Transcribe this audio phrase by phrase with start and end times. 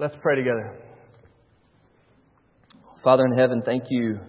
[0.00, 0.76] Let's pray together.
[3.02, 4.20] Father in heaven, thank you.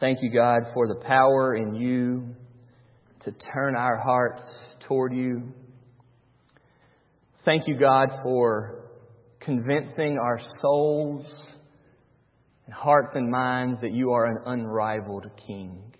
[0.00, 2.34] Thank you, God, for the power in you
[3.20, 4.42] to turn our hearts
[4.88, 5.52] toward you.
[7.44, 8.90] Thank you, God, for
[9.38, 11.26] convincing our souls
[12.66, 15.94] and hearts and minds that you are an unrivaled King.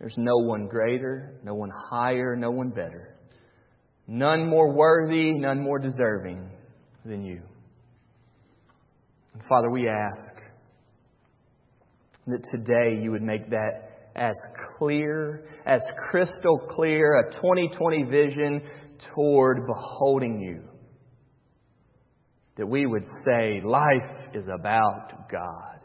[0.00, 3.13] There's no one greater, no one higher, no one better.
[4.06, 6.50] None more worthy, none more deserving
[7.04, 7.40] than you.
[9.32, 10.32] And Father, we ask
[12.26, 14.34] that today you would make that as
[14.78, 18.62] clear, as crystal clear, a 2020 vision
[19.14, 20.62] toward beholding you.
[22.56, 25.80] That we would say, life is about God.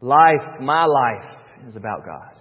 [0.00, 2.34] Life, my life, is about God.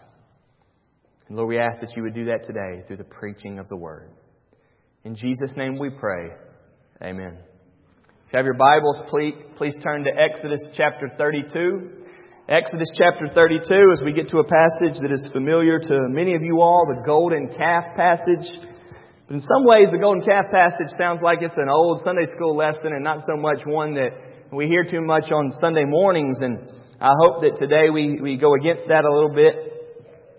[1.28, 3.78] And Lord, we ask that you would do that today through the preaching of the
[3.78, 4.12] Word.
[5.08, 6.32] In Jesus' name we pray.
[7.02, 7.38] Amen.
[8.28, 12.04] If you have your Bibles, please, please turn to Exodus chapter 32.
[12.50, 16.42] Exodus chapter 32, as we get to a passage that is familiar to many of
[16.42, 18.52] you all, the golden calf passage.
[19.30, 22.58] But in some ways, the golden calf passage sounds like it's an old Sunday school
[22.58, 24.12] lesson and not so much one that
[24.52, 26.42] we hear too much on Sunday mornings.
[26.42, 26.68] And
[27.00, 29.56] I hope that today we, we go against that a little bit.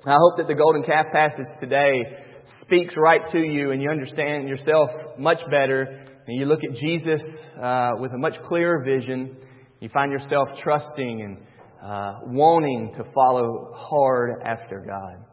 [0.05, 2.28] I hope that the golden calf passage today
[2.61, 5.83] speaks right to you and you understand yourself much better
[6.27, 7.23] and you look at Jesus
[7.61, 9.37] uh, with a much clearer vision.
[9.81, 11.39] You find yourself trusting and
[11.83, 15.25] uh, wanting to follow hard after God.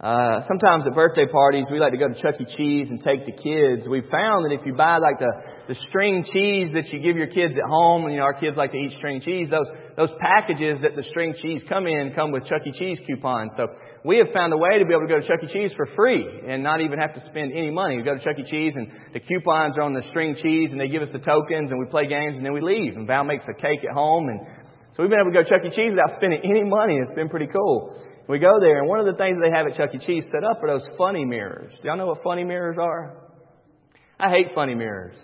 [0.00, 2.46] Uh, sometimes at birthday parties, we like to go to Chuck E.
[2.56, 3.86] Cheese and take the kids.
[3.86, 5.30] We've found that if you buy like the,
[5.70, 8.72] the string cheese that you give your kids at home, you know, our kids like
[8.72, 12.44] to eat string cheese, those, those packages that the string cheese come in come with
[12.46, 12.72] Chuck E.
[12.76, 13.54] Cheese coupons.
[13.56, 13.68] So
[14.04, 15.46] we have found a way to be able to go to Chuck E.
[15.46, 17.98] Cheese for free and not even have to spend any money.
[17.98, 18.50] We go to Chuck E.
[18.50, 21.70] Cheese and the coupons are on the string cheese and they give us the tokens
[21.70, 22.96] and we play games and then we leave.
[22.96, 24.40] And Val makes a cake at home and
[24.90, 25.70] so we've been able to go to Chuck E.
[25.70, 26.96] Cheese without spending any money.
[26.96, 27.94] It's been pretty cool.
[28.28, 30.04] We go there, and one of the things they have at Chuck E.
[30.04, 31.72] Cheese set up are those funny mirrors.
[31.80, 33.30] Do y'all know what funny mirrors are?
[34.18, 35.14] I hate funny mirrors.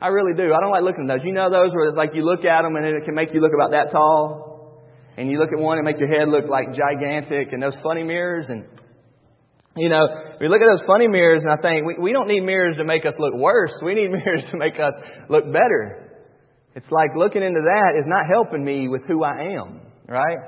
[0.00, 0.54] I really do.
[0.54, 1.24] I don't like looking at those.
[1.24, 3.40] You know those where it's like you look at them and it can make you
[3.40, 4.84] look about that tall?
[5.16, 8.04] And you look at one and make your head look like gigantic and those funny
[8.04, 8.64] mirrors and
[9.76, 10.06] you know,
[10.40, 12.84] we look at those funny mirrors and I think we, we don't need mirrors to
[12.84, 13.72] make us look worse.
[13.84, 14.92] We need mirrors to make us
[15.28, 16.08] look better.
[16.74, 20.38] It's like looking into that is not helping me with who I am, right?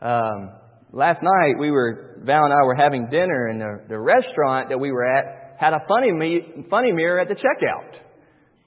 [0.00, 0.50] Um,
[0.92, 4.78] last night we were Val and I were having dinner, and the, the restaurant that
[4.78, 8.00] we were at had a funny me, funny mirror at the checkout.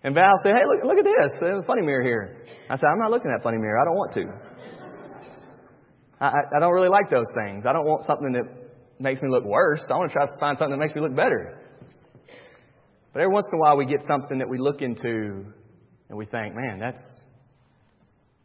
[0.04, 1.32] And Val said, "Hey, look, look at this!
[1.40, 3.80] There's a funny mirror here." I said, "I'm not looking at funny mirror.
[3.80, 4.26] I don't want to.
[6.20, 7.66] I, I don't really like those things.
[7.66, 8.46] I don't want something that
[9.00, 9.82] makes me look worse.
[9.90, 11.60] I want to try to find something that makes me look better."
[13.14, 15.46] But every once in a while, we get something that we look into,
[16.10, 17.02] and we think, "Man, that's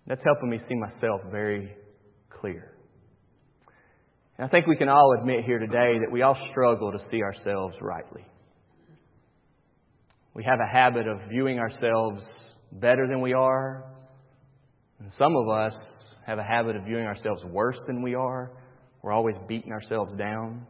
[0.07, 1.75] that's helping me see myself very
[2.29, 2.73] clear."
[4.37, 7.23] And I think we can all admit here today that we all struggle to see
[7.23, 8.27] ourselves rightly.
[10.37, 12.23] We have a habit of viewing ourselves
[12.71, 13.87] better than we are.
[15.01, 15.75] And some of us
[16.27, 18.53] have a habit of viewing ourselves worse than we are.
[19.01, 20.67] We're always beating ourselves down.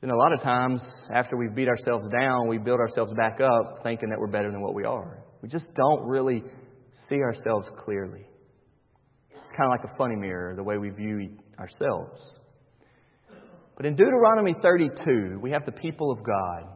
[0.00, 3.82] And a lot of times, after we've beat ourselves down, we build ourselves back up
[3.82, 5.22] thinking that we're better than what we are.
[5.42, 6.42] We just don't really
[7.10, 8.24] see ourselves clearly.
[9.32, 12.22] It's kind of like a funny mirror, the way we view ourselves.
[13.76, 16.73] But in Deuteronomy 32, we have the people of God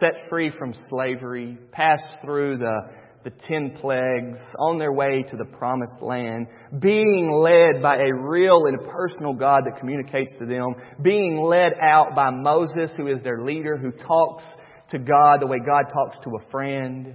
[0.00, 2.80] set free from slavery, passed through the,
[3.24, 6.46] the ten plagues, on their way to the promised land,
[6.80, 12.14] being led by a real and personal God that communicates to them, being led out
[12.14, 14.44] by Moses, who is their leader, who talks
[14.90, 17.14] to God the way God talks to a friend.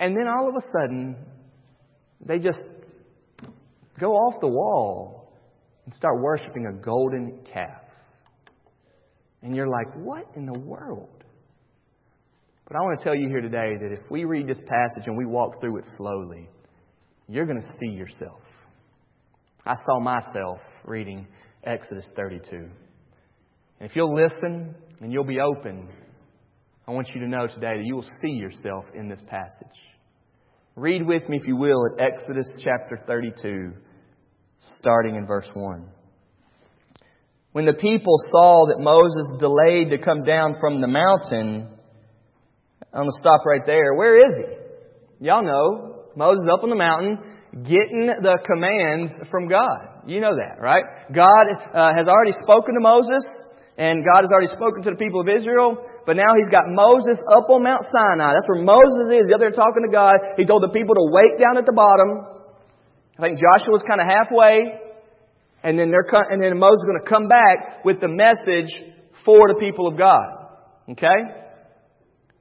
[0.00, 1.16] And then all of a sudden,
[2.24, 2.58] they just
[4.00, 5.32] go off the wall
[5.84, 7.83] and start worshiping a golden calf.
[9.44, 11.22] And you're like, what in the world?
[12.66, 15.18] But I want to tell you here today that if we read this passage and
[15.18, 16.48] we walk through it slowly,
[17.28, 18.40] you're going to see yourself.
[19.66, 21.26] I saw myself reading
[21.62, 22.56] Exodus 32.
[22.56, 22.70] And
[23.90, 25.90] if you'll listen and you'll be open,
[26.88, 29.78] I want you to know today that you will see yourself in this passage.
[30.74, 33.74] Read with me, if you will, at Exodus chapter 32,
[34.58, 35.86] starting in verse 1.
[37.54, 41.70] When the people saw that Moses delayed to come down from the mountain,
[42.90, 43.94] I'm going to stop right there.
[43.94, 45.26] Where is he?
[45.30, 47.22] Y'all know, Moses up on the mountain
[47.62, 50.02] getting the commands from God.
[50.10, 50.82] You know that, right?
[51.14, 53.22] God uh, has already spoken to Moses.
[53.78, 57.18] And God has already spoken to the people of Israel, but now He's got Moses
[57.26, 58.34] up on Mount Sinai.
[58.34, 59.26] That's where Moses is.
[59.26, 60.14] The other talking to God.
[60.38, 62.22] He told the people to wait down at the bottom.
[63.18, 64.83] I think Joshua was kind of halfway.
[65.64, 68.70] And then they're, and then Moses is going to come back with the message
[69.24, 70.48] for the people of God.
[70.90, 71.06] Okay?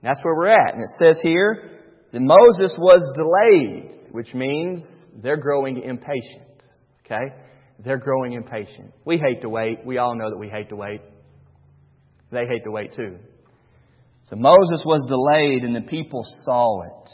[0.03, 0.73] That's where we're at.
[0.73, 1.79] And it says here
[2.11, 4.83] that Moses was delayed, which means
[5.15, 6.63] they're growing impatient.
[7.05, 7.33] Okay?
[7.79, 8.93] They're growing impatient.
[9.05, 9.85] We hate to wait.
[9.85, 10.99] We all know that we hate to wait.
[12.29, 13.17] They hate to wait too.
[14.25, 17.09] So Moses was delayed and the people saw it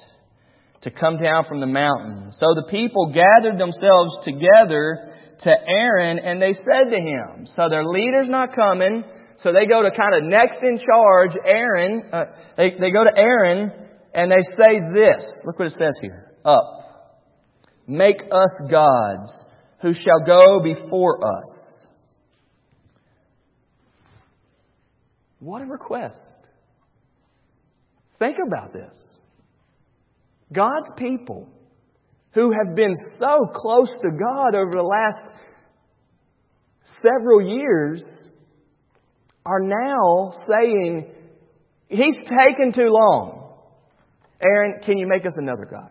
[0.81, 2.31] to come down from the mountain.
[2.31, 7.85] So the people gathered themselves together to Aaron and they said to him, so their
[7.85, 9.03] leader's not coming,
[9.37, 12.25] so they go to kind of next in charge, Aaron, uh,
[12.57, 13.71] they, they go to Aaron
[14.13, 15.25] and they say this.
[15.45, 16.31] Look what it says here.
[16.43, 16.75] Up.
[17.87, 19.43] Make us gods
[19.81, 21.87] who shall go before us.
[25.39, 26.17] What a request.
[28.19, 29.17] Think about this.
[30.51, 31.47] God's people
[32.33, 35.33] who have been so close to God over the last
[37.01, 38.05] several years
[39.45, 41.05] are now saying,
[41.87, 43.53] He's taken too long.
[44.41, 45.89] Aaron, can you make us another God?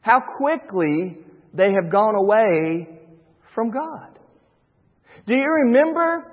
[0.00, 1.18] How quickly
[1.52, 3.00] they have gone away
[3.54, 4.18] from God.
[5.26, 6.26] Do you remember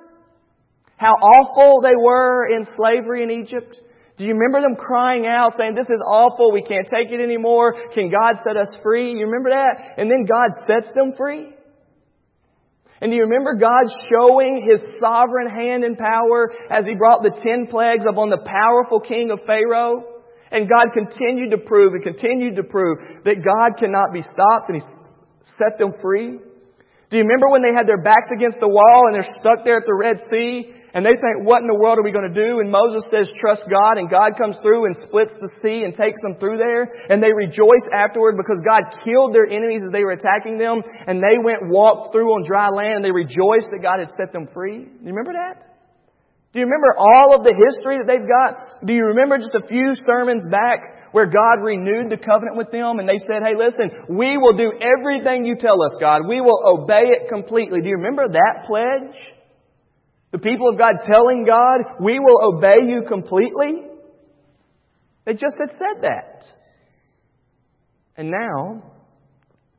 [0.96, 3.80] how awful they were in slavery in Egypt?
[4.18, 7.76] Do you remember them crying out saying, this is awful, we can't take it anymore,
[7.94, 9.12] can God set us free?
[9.12, 9.94] You remember that?
[9.98, 11.54] And then God sets them free?
[13.00, 17.30] And do you remember God showing His sovereign hand and power as He brought the
[17.30, 20.04] ten plagues upon the powerful king of Pharaoh?
[20.50, 24.82] And God continued to prove and continued to prove that God cannot be stopped and
[24.82, 24.88] He
[25.44, 26.40] set them free?
[27.10, 29.78] Do you remember when they had their backs against the wall and they're stuck there
[29.78, 32.34] at the Red Sea and they think, what in the world are we going to
[32.34, 32.58] do?
[32.58, 34.02] And Moses says, trust God.
[34.02, 36.90] And God comes through and splits the sea and takes them through there.
[37.14, 40.82] And they rejoice afterward because God killed their enemies as they were attacking them.
[41.06, 43.06] And they went, walked through on dry land.
[43.06, 44.90] And they rejoiced that God had set them free.
[44.90, 45.70] Do you remember that?
[46.58, 48.82] Do you remember all of the history that they've got?
[48.82, 52.98] Do you remember just a few sermons back where God renewed the covenant with them
[52.98, 56.26] and they said, hey listen, we will do everything you tell us, God.
[56.26, 57.86] We will obey it completely.
[57.86, 59.37] Do you remember that pledge?
[60.32, 63.86] The people of God telling God, we will obey you completely?
[65.26, 66.44] They just had said that.
[68.18, 68.84] And now,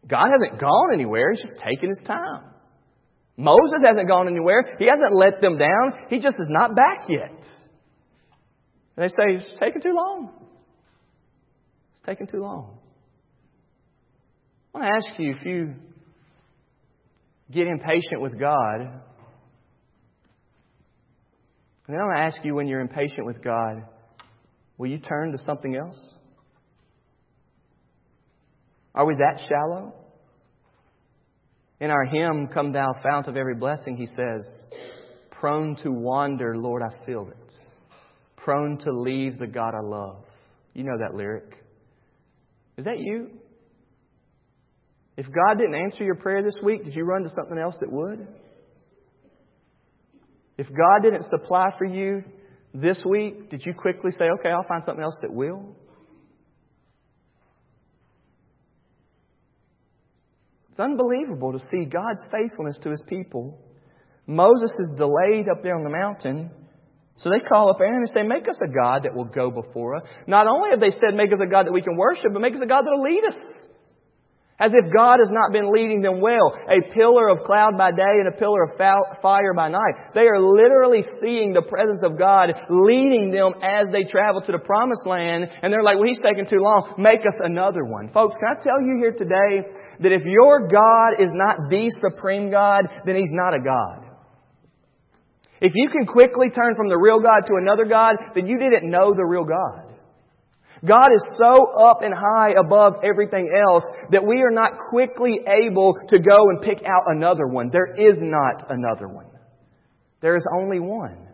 [0.07, 1.33] God hasn't gone anywhere.
[1.33, 2.45] He's just taking his time.
[3.37, 4.65] Moses hasn't gone anywhere.
[4.79, 6.07] He hasn't let them down.
[6.09, 7.31] He just is not back yet.
[8.97, 10.33] And they say, it's taking too long.
[11.93, 12.79] It's taking too long.
[14.75, 15.75] I want to ask you if you
[17.51, 19.03] get impatient with God,
[21.89, 23.83] and then I'm going to ask you when you're impatient with God,
[24.77, 25.99] will you turn to something else?
[28.95, 29.95] Are we that shallow?
[31.81, 34.47] In our hymn, Come Thou Fount of Every Blessing, he says,
[35.31, 37.53] Prone to wander, Lord, I feel it.
[38.37, 40.25] Prone to leave the God I love.
[40.75, 41.55] You know that lyric.
[42.77, 43.31] Is that you?
[45.17, 47.91] If God didn't answer your prayer this week, did you run to something else that
[47.91, 48.29] would?
[50.59, 52.25] If God didn't supply for you
[52.75, 55.77] this week, did you quickly say, okay, I'll find something else that will?
[60.71, 63.59] It's unbelievable to see God's faithfulness to his people.
[64.27, 66.51] Moses is delayed up there on the mountain.
[67.17, 69.97] So they call up Aaron and say, Make us a God that will go before
[69.97, 70.03] us.
[70.27, 72.55] Not only have they said, Make us a God that we can worship, but make
[72.55, 73.39] us a God that will lead us.
[74.61, 76.51] As if God has not been leading them well.
[76.67, 79.95] A pillar of cloud by day and a pillar of fire by night.
[80.15, 84.59] They are literally seeing the presence of God leading them as they travel to the
[84.59, 85.47] promised land.
[85.63, 86.95] And they're like, well, he's taking too long.
[86.99, 88.11] Make us another one.
[88.11, 92.51] Folks, can I tell you here today that if your God is not the supreme
[92.51, 94.07] God, then he's not a God.
[95.61, 98.91] If you can quickly turn from the real God to another God, then you didn't
[98.91, 99.88] know the real God.
[100.87, 105.95] God is so up and high above everything else that we are not quickly able
[106.09, 107.71] to go and pick out another one.
[107.73, 109.27] There is not another one.
[110.21, 111.29] There is only one.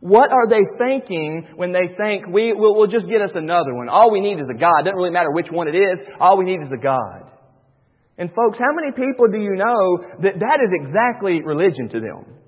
[0.00, 3.88] What are they thinking when they think we will we'll just get us another one?
[3.88, 4.80] All we need is a God.
[4.80, 5.98] It doesn't really matter which one it is.
[6.18, 7.30] All we need is a God.
[8.18, 12.41] And folks, how many people do you know that that is exactly religion to them?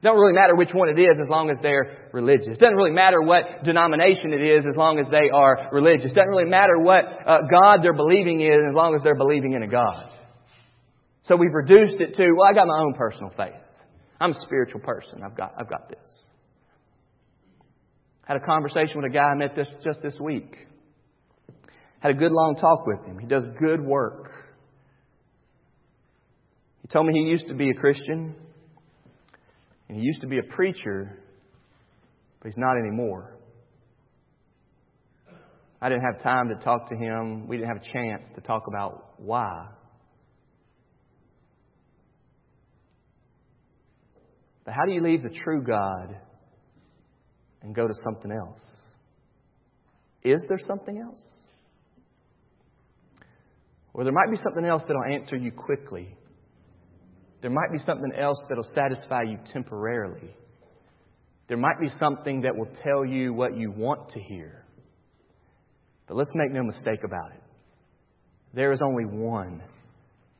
[0.00, 2.56] It doesn't really matter which one it is as long as they're religious.
[2.56, 6.14] Doesn't really matter what denomination it is as long as they are religious.
[6.14, 9.62] Doesn't really matter what uh, God they're believing in as long as they're believing in
[9.62, 10.10] a God.
[11.22, 13.52] So we've reduced it to, well, I got my own personal faith.
[14.18, 15.20] I'm a spiritual person.
[15.22, 16.26] I've got, I've got this.
[18.22, 20.66] Had a conversation with a guy I met this, just this week.
[21.98, 23.18] Had a good long talk with him.
[23.18, 24.30] He does good work.
[26.80, 28.34] He told me he used to be a Christian
[29.90, 31.18] and he used to be a preacher,
[32.38, 33.36] but he's not anymore.
[35.82, 37.48] I didn't have time to talk to him.
[37.48, 39.66] We didn't have a chance to talk about why.
[44.64, 46.16] But how do you leave the true God
[47.60, 48.62] and go to something else?
[50.22, 51.38] Is there something else?
[53.92, 56.16] Or there might be something else that'll answer you quickly.
[57.42, 60.34] There might be something else that'll satisfy you temporarily.
[61.48, 64.64] There might be something that will tell you what you want to hear.
[66.06, 67.42] But let's make no mistake about it.
[68.52, 69.62] There is only one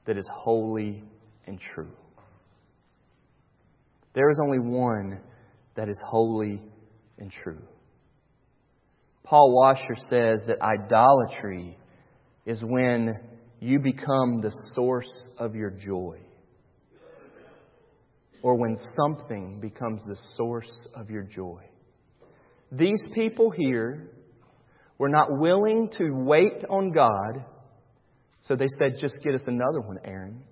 [0.04, 1.04] that is holy
[1.46, 1.92] and true.
[4.14, 5.20] There is only one
[5.76, 6.60] that is holy
[7.18, 7.62] and true.
[9.22, 11.78] Paul Washer says that idolatry
[12.44, 13.14] is when
[13.60, 16.18] you become the source of your joy,
[18.42, 21.62] or when something becomes the source of your joy.
[22.72, 24.10] These people here
[24.98, 27.44] were not willing to wait on God,
[28.42, 30.42] so they said, Just get us another one, Aaron.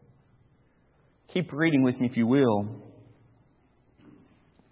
[1.28, 2.82] Keep reading with me if you will.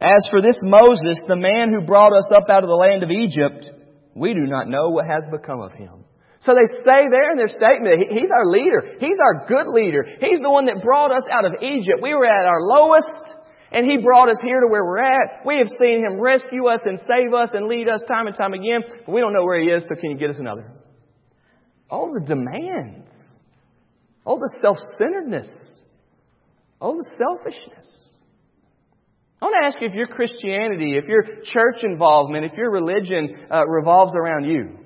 [0.00, 3.11] As for this Moses, the man who brought us up out of the land of
[3.11, 3.68] Egypt,
[4.14, 6.05] we do not know what has become of him.
[6.40, 8.97] So they say there in their statement, He's our leader.
[9.00, 10.05] He's our good leader.
[10.05, 12.02] He's the one that brought us out of Egypt.
[12.02, 13.35] We were at our lowest,
[13.73, 15.47] and He brought us here to where we're at.
[15.47, 18.52] We have seen Him rescue us and save us and lead us time and time
[18.52, 20.71] again, but we don't know where He is, so can you get us another?
[21.88, 23.12] All the demands,
[24.25, 25.49] all the self-centeredness,
[26.81, 28.07] all the selfishness.
[29.40, 33.47] I want to ask you if your Christianity, if your church involvement, if your religion
[33.50, 34.78] uh, revolves around you.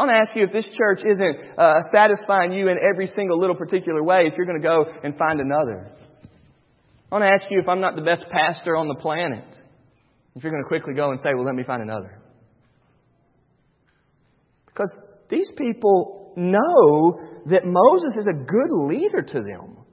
[0.00, 3.38] I want to ask you if this church isn't uh, satisfying you in every single
[3.38, 5.92] little particular way, if you're going to go and find another.
[7.12, 9.44] I want to ask you if I'm not the best pastor on the planet,
[10.34, 12.18] if you're going to quickly go and say, well, let me find another.
[14.66, 14.90] Because
[15.28, 19.84] these people know that Moses is a good leader to them.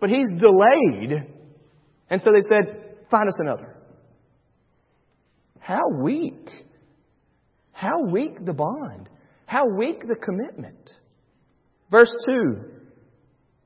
[0.00, 1.28] But he's delayed
[2.12, 2.78] and so they said,
[3.10, 3.74] Find us another.
[5.60, 6.46] How weak.
[7.72, 9.08] How weak the bond.
[9.52, 10.90] How weak the commitment.
[11.90, 12.54] Verse 2.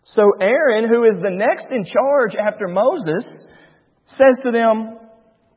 [0.02, 3.44] So Aaron, who is the next in charge after Moses,
[4.06, 4.98] says to them,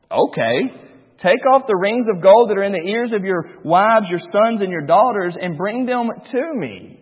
[0.08, 0.72] Okay,
[1.18, 4.20] take off the rings of gold that are in the ears of your wives, your
[4.20, 7.00] sons, and your daughters, and bring them to me.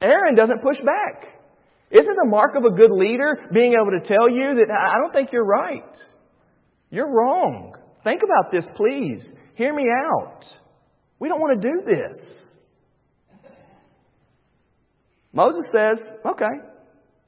[0.00, 1.22] Aaron doesn't push back.
[1.92, 5.12] Isn't the mark of a good leader being able to tell you that I don't
[5.12, 5.96] think you're right?
[6.90, 7.76] You're wrong.
[8.02, 9.24] Think about this, please.
[9.54, 10.44] Hear me out.
[11.20, 12.55] We don't want to do this.
[15.36, 16.54] Moses says, okay.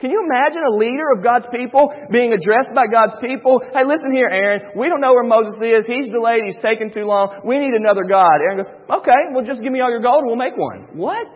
[0.01, 3.61] Can you imagine a leader of God's people being addressed by God's people?
[3.61, 4.79] Hey, listen here, Aaron.
[4.79, 5.85] We don't know where Moses is.
[5.85, 6.41] He's delayed.
[6.47, 7.43] He's taken too long.
[7.45, 8.41] We need another God.
[8.41, 8.73] Aaron goes,
[9.03, 10.97] okay, well just give me all your gold and we'll make one.
[10.97, 11.29] What?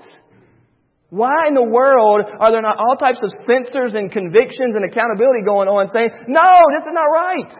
[1.11, 5.45] Why in the world are there not all types of censors and convictions and accountability
[5.45, 7.53] going on saying, no, this is not right?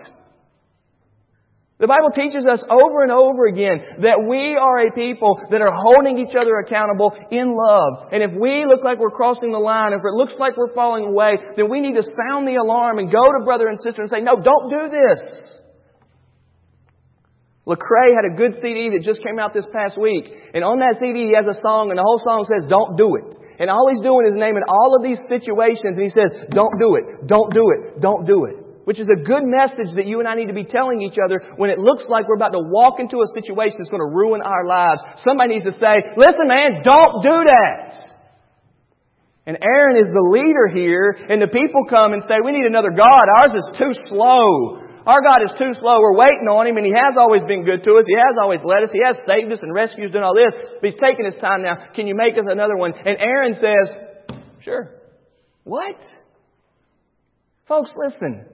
[1.83, 5.75] The Bible teaches us over and over again that we are a people that are
[5.75, 8.07] holding each other accountable in love.
[8.15, 11.11] And if we look like we're crossing the line, if it looks like we're falling
[11.11, 14.09] away, then we need to sound the alarm and go to brother and sister and
[14.09, 15.59] say, no, don't do this.
[17.67, 20.31] Lecrae had a good CD that just came out this past week.
[20.55, 23.15] And on that CD, he has a song, and the whole song says, Don't do
[23.15, 23.39] it.
[23.63, 26.99] And all he's doing is naming all of these situations, and he says, Don't do
[26.99, 27.27] it.
[27.31, 28.03] Don't do it.
[28.03, 28.62] Don't do it.
[28.85, 31.41] Which is a good message that you and I need to be telling each other
[31.57, 34.43] when it looks like we're about to walk into a situation that's going to ruin
[34.43, 35.03] our lives.
[35.23, 38.13] Somebody needs to say, Listen, man, don't do that.
[39.47, 42.91] And Aaron is the leader here, and the people come and say, We need another
[42.91, 43.25] God.
[43.39, 44.83] Ours is too slow.
[45.07, 45.99] Our God is too slow.
[45.99, 48.05] We're waiting on Him, and He has always been good to us.
[48.07, 48.91] He has always led us.
[48.93, 50.55] He has saved us and rescued us and all this.
[50.81, 51.91] But He's taking His time now.
[51.95, 52.95] Can you make us another one?
[52.95, 54.91] And Aaron says, Sure.
[55.65, 55.99] What?
[57.67, 58.47] Folks, listen.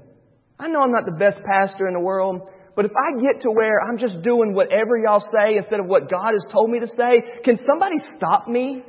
[0.58, 3.50] I know I'm not the best pastor in the world, but if I get to
[3.50, 6.86] where I'm just doing whatever y'all say instead of what God has told me to
[6.86, 8.82] say, can somebody stop me?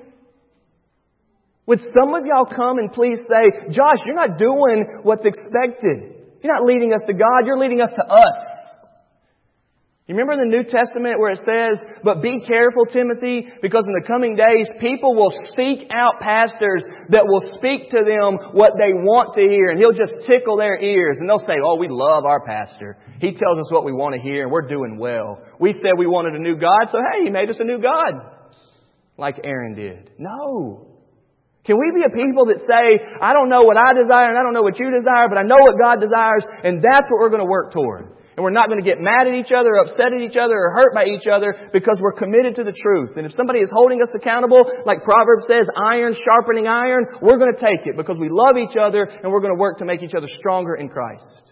[1.65, 6.15] Would some of y'all come and please say, Josh, you're not doing what's expected.
[6.41, 8.68] You're not leading us to God, you're leading us to us.
[10.09, 13.93] You remember in the New Testament where it says, but be careful, Timothy, because in
[13.93, 16.81] the coming days people will seek out pastors
[17.13, 20.81] that will speak to them what they want to hear and he'll just tickle their
[20.81, 22.97] ears and they'll say, oh, we love our pastor.
[23.21, 25.45] He tells us what we want to hear and we're doing well.
[25.59, 28.17] We said we wanted a new God, so hey, he made us a new God.
[29.15, 30.09] Like Aaron did.
[30.17, 30.89] No.
[31.65, 34.41] Can we be a people that say, I don't know what I desire and I
[34.41, 37.29] don't know what you desire, but I know what God desires and that's what we're
[37.29, 38.17] going to work toward.
[38.39, 40.71] And we're not going to get mad at each other, upset at each other, or
[40.71, 43.19] hurt by each other because we're committed to the truth.
[43.19, 47.51] And if somebody is holding us accountable, like Proverbs says, iron sharpening iron, we're going
[47.51, 50.03] to take it because we love each other and we're going to work to make
[50.03, 51.51] each other stronger in Christ.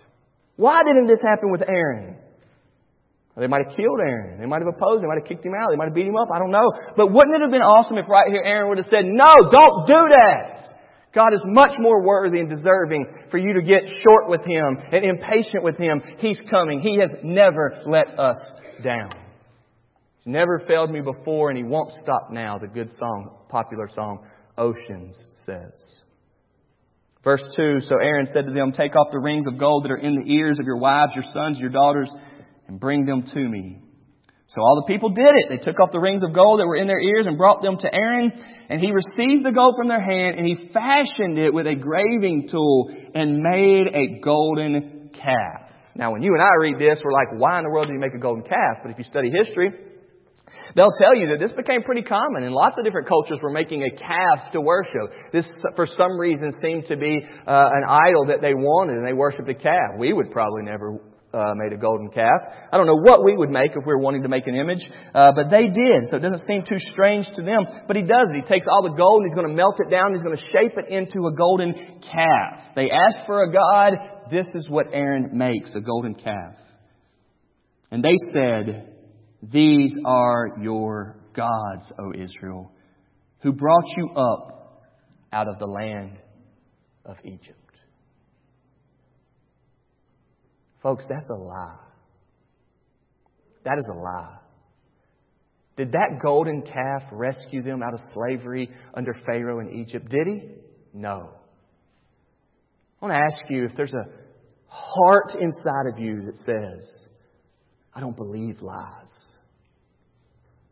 [0.56, 2.16] Why didn't this happen with Aaron?
[3.36, 4.40] They might have killed Aaron.
[4.40, 5.12] They might have opposed him.
[5.12, 5.68] They might have kicked him out.
[5.72, 6.32] They might have beat him up.
[6.32, 6.72] I don't know.
[6.96, 9.92] But wouldn't it have been awesome if right here Aaron would have said, no, don't
[9.92, 10.64] do that.
[11.14, 15.06] God is much more worthy and deserving for you to get short with Him and
[15.06, 16.02] impatient with Him.
[16.20, 16.80] He's coming.
[16.80, 18.38] He has never let us
[18.84, 19.12] down.
[20.20, 24.26] He's never failed me before and He won't stop now, the good song, popular song,
[24.58, 25.72] Oceans says.
[27.24, 29.98] Verse 2, So Aaron said to them, Take off the rings of gold that are
[29.98, 32.10] in the ears of your wives, your sons, your daughters,
[32.68, 33.82] and bring them to me.
[34.50, 35.48] So all the people did it.
[35.50, 37.78] They took off the rings of gold that were in their ears and brought them
[37.80, 38.32] to Aaron,
[38.70, 42.48] and he received the gold from their hand, and he fashioned it with a graving
[42.50, 45.74] tool and made a golden calf.
[45.96, 48.00] Now when you and I read this, we're like, why in the world did he
[48.00, 48.78] make a golden calf?
[48.84, 49.72] But if you study history,
[50.76, 53.84] They'll tell you that this became pretty common and lots of different cultures were making
[53.84, 55.12] a calf to worship.
[55.34, 59.14] This, for some reason, seemed to be uh, an idol that they wanted and they
[59.14, 59.98] worshiped a calf.
[59.98, 61.00] We would probably never
[61.38, 62.42] uh, made a golden calf.
[62.72, 64.82] I don't know what we would make if we were wanting to make an image,
[65.14, 66.10] uh, but they did.
[66.10, 67.66] So it doesn't seem too strange to them.
[67.88, 68.42] But he does it.
[68.42, 70.14] He takes all the gold and he's going to melt it down.
[70.14, 72.74] He's going to shape it into a golden calf.
[72.76, 73.94] They asked for a god.
[74.32, 76.56] This is what Aaron makes, a golden calf.
[77.92, 78.94] And they said,
[79.44, 82.72] These are your gods, O Israel,
[83.42, 84.88] who brought you up
[85.32, 86.18] out of the land
[87.06, 87.67] of Egypt.
[90.88, 91.76] Folks, that's a lie.
[93.66, 94.38] That is a lie.
[95.76, 100.08] Did that golden calf rescue them out of slavery under Pharaoh in Egypt?
[100.08, 100.44] Did he?
[100.94, 101.30] No.
[103.02, 104.06] I want to ask you if there's a
[104.68, 107.10] heart inside of you that says,
[107.94, 109.14] I don't believe lies.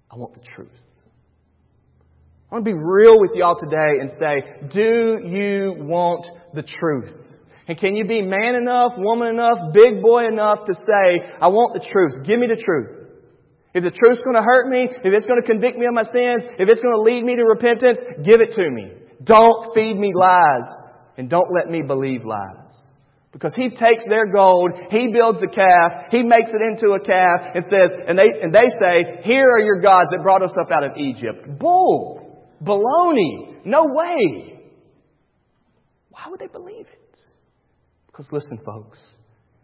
[0.10, 0.70] I want the truth.
[2.50, 7.36] I want to be real with y'all today and say, do you want the truth?
[7.68, 11.74] And can you be man enough, woman enough, big boy enough to say, I want
[11.74, 12.26] the truth.
[12.26, 13.06] Give me the truth.
[13.74, 16.04] If the truth's going to hurt me, if it's going to convict me of my
[16.04, 18.92] sins, if it's going to lead me to repentance, give it to me.
[19.24, 20.70] Don't feed me lies
[21.18, 22.72] and don't let me believe lies.
[23.34, 27.52] Because he takes their gold, he builds a calf, he makes it into a calf
[27.54, 30.72] and says, and they, and they say, here are your gods that brought us up
[30.72, 31.60] out of Egypt.
[31.60, 32.48] Bull!
[32.64, 33.66] Baloney!
[33.66, 34.62] No way!
[36.12, 37.05] Why would they believe it?
[38.16, 39.00] Because listen, folks,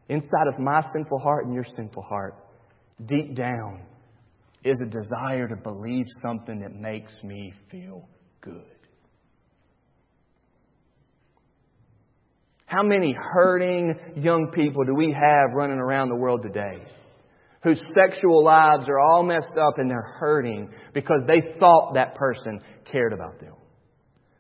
[0.09, 2.35] inside of my sinful heart and your sinful heart,
[3.05, 3.83] deep down,
[4.63, 8.07] is a desire to believe something that makes me feel
[8.41, 8.65] good.
[12.65, 16.83] How many hurting young people do we have running around the world today
[17.63, 22.59] whose sexual lives are all messed up and they're hurting because they thought that person
[22.91, 23.53] cared about them?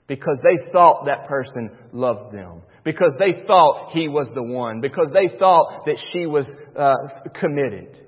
[0.07, 5.11] Because they thought that person loved them because they thought he was the one, because
[5.13, 6.95] they thought that she was uh,
[7.39, 8.07] committed.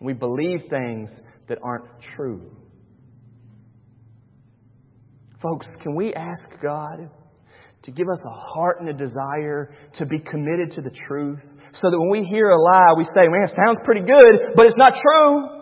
[0.00, 1.10] We believe things
[1.48, 1.86] that aren't
[2.16, 2.50] true.
[5.42, 7.10] Folks, can we ask God
[7.82, 11.90] to give us a heart and a desire to be committed to the truth so
[11.90, 14.76] that when we hear a lie, we say, man, it sounds pretty good, but it's
[14.76, 15.57] not true.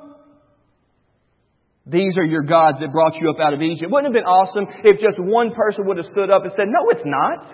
[1.87, 3.91] These are your gods that brought you up out of Egypt.
[3.91, 6.67] Wouldn't it have been awesome if just one person would have stood up and said,
[6.67, 7.47] No, it's not.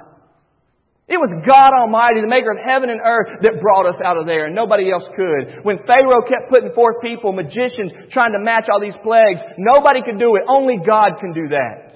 [1.13, 4.25] It was God Almighty, the maker of heaven and earth, that brought us out of
[4.25, 5.61] there, and nobody else could.
[5.61, 10.19] When Pharaoh kept putting forth people, magicians, trying to match all these plagues, nobody could
[10.19, 10.49] do it.
[10.49, 11.93] Only God can do that.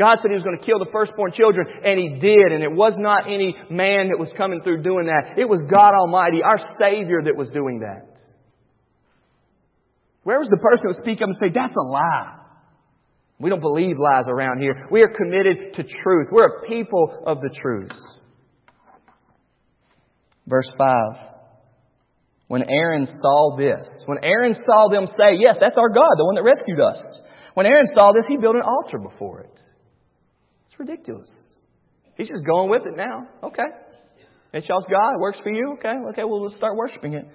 [0.00, 2.72] God said He was going to kill the firstborn children, and He did, and it
[2.72, 5.36] was not any man that was coming through doing that.
[5.36, 8.09] It was God Almighty, our Savior, that was doing that.
[10.22, 12.36] Where was the person who would speak up and say, that's a lie?
[13.38, 14.86] We don't believe lies around here.
[14.90, 16.26] We are committed to truth.
[16.30, 17.98] We're a people of the truth.
[20.46, 21.30] Verse 5.
[22.48, 26.34] When Aaron saw this, when Aaron saw them say, Yes, that's our God, the one
[26.34, 27.02] that rescued us.
[27.54, 29.60] When Aaron saw this, he built an altar before it.
[30.66, 31.30] It's ridiculous.
[32.16, 33.28] He's just going with it now.
[33.44, 33.68] Okay.
[34.52, 35.14] It's y'all's God.
[35.14, 35.76] It works for you.
[35.78, 35.94] Okay.
[36.10, 36.24] Okay.
[36.24, 37.26] Well, let's start worshiping it.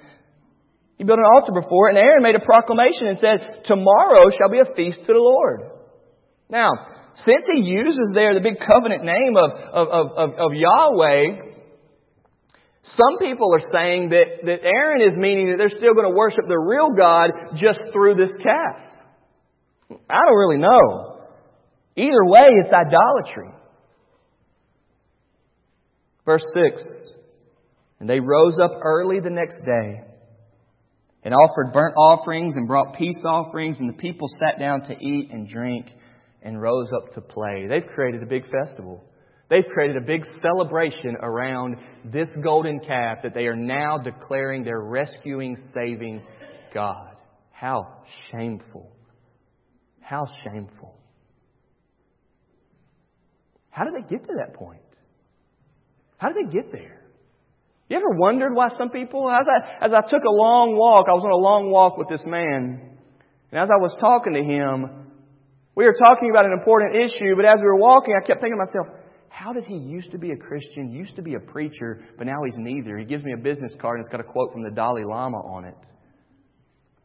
[0.97, 4.49] He built an altar before it, and Aaron made a proclamation and said, Tomorrow shall
[4.49, 5.71] be a feast to the Lord.
[6.49, 6.71] Now,
[7.15, 11.51] since he uses there the big covenant name of, of, of, of, Yahweh,
[12.83, 16.45] some people are saying that, that Aaron is meaning that they're still going to worship
[16.47, 18.79] the real God just through this calf.
[20.09, 21.19] I don't really know.
[21.97, 23.49] Either way, it's idolatry.
[26.25, 26.83] Verse 6
[27.99, 30.14] And they rose up early the next day
[31.25, 35.31] and offered burnt offerings and brought peace offerings, and the people sat down to eat
[35.31, 35.87] and drink
[36.43, 37.65] and rose up to play.
[37.67, 39.03] They've created a big festival.
[39.49, 44.81] They've created a big celebration around this golden calf that they are now declaring their
[44.81, 46.21] rescuing, saving
[46.73, 47.15] God.
[47.51, 48.91] How shameful.
[50.01, 50.99] How shameful.
[53.71, 54.81] How did they get to that point?
[56.17, 56.94] How did they get there?
[57.87, 61.13] You ever wondered why some people, as I, as I took a long walk, I
[61.13, 62.97] was on a long walk with this man,
[63.51, 65.11] and as I was talking to him,
[65.75, 68.57] we were talking about an important issue, but as we were walking, I kept thinking
[68.57, 72.01] to myself, how did he used to be a Christian, used to be a preacher,
[72.17, 72.97] but now he's neither?
[72.97, 75.37] He gives me a business card and it's got a quote from the Dalai Lama
[75.37, 75.75] on it.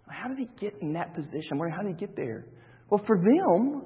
[0.08, 1.60] How did he get in that position?
[1.74, 2.46] How did he get there?
[2.88, 3.82] Well, for them,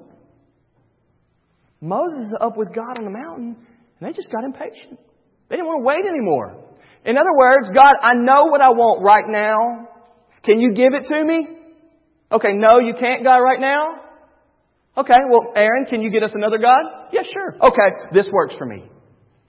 [1.81, 3.57] Moses is up with God on the mountain,
[3.99, 4.99] and they just got impatient.
[5.49, 6.64] They didn't want to wait anymore.
[7.05, 9.89] In other words, God, I know what I want right now.
[10.43, 11.47] Can you give it to me?
[12.31, 14.01] Okay, no, you can't, God, right now?
[14.97, 16.81] Okay, well, Aaron, can you get us another God?
[17.11, 17.55] Yeah, sure.
[17.61, 18.83] Okay, this works for me.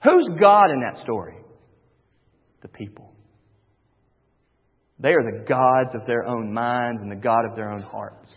[0.03, 1.35] Who's God in that story?
[2.61, 3.13] The people.
[4.99, 8.33] They are the gods of their own minds and the God of their own hearts.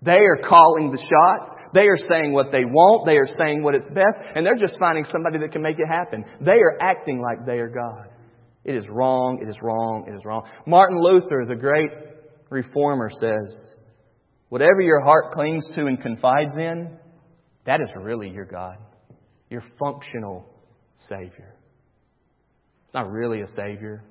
[0.00, 1.50] They are calling the shots.
[1.74, 3.04] They are saying what they want.
[3.04, 4.16] They are saying what it's best.
[4.34, 6.24] And they're just finding somebody that can make it happen.
[6.40, 8.08] They are acting like they are God.
[8.64, 9.40] It is wrong.
[9.42, 10.06] It is wrong.
[10.08, 10.42] It is wrong.
[10.66, 11.90] Martin Luther, the great
[12.50, 13.74] reformer, says,
[14.48, 16.96] Whatever your heart clings to and confides in,
[17.66, 18.76] that is really your God,
[19.50, 20.48] your functional
[20.96, 21.54] Savior.
[22.86, 24.02] It's not really a Savior,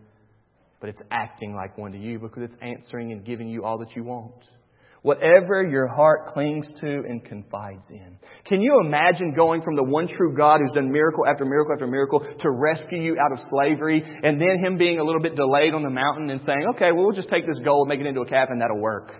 [0.79, 3.95] but it's acting like one to you because it's answering and giving you all that
[3.95, 4.43] you want.
[5.07, 8.19] Whatever your heart clings to and confides in.
[8.43, 11.87] Can you imagine going from the one true God who's done miracle after miracle after
[11.87, 15.73] miracle to rescue you out of slavery and then Him being a little bit delayed
[15.73, 18.19] on the mountain and saying, okay, well, we'll just take this gold, make it into
[18.19, 19.13] a calf, and that'll work?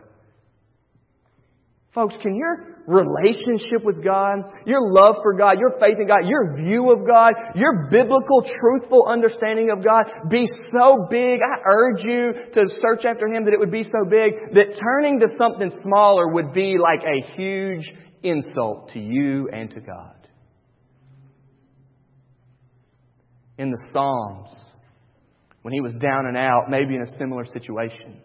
[1.94, 6.56] Folks, can your relationship with God, your love for God, your faith in God, your
[6.56, 11.40] view of God, your biblical, truthful understanding of God be so big?
[11.42, 15.20] I urge you to search after Him that it would be so big that turning
[15.20, 17.92] to something smaller would be like a huge
[18.24, 20.14] insult to you and to God.
[23.58, 24.50] In the Psalms,
[25.64, 28.22] when he was down and out, maybe in a similar situation,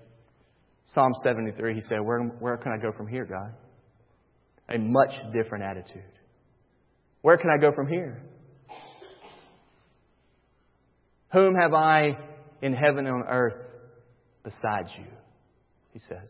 [0.85, 3.55] Psalm 73, he said, where, where can I go from here, God?
[4.73, 6.03] A much different attitude.
[7.21, 8.23] Where can I go from here?
[11.33, 12.19] Whom have I
[12.63, 13.57] in heaven and on earth
[14.43, 15.05] besides you?
[15.93, 16.29] He says.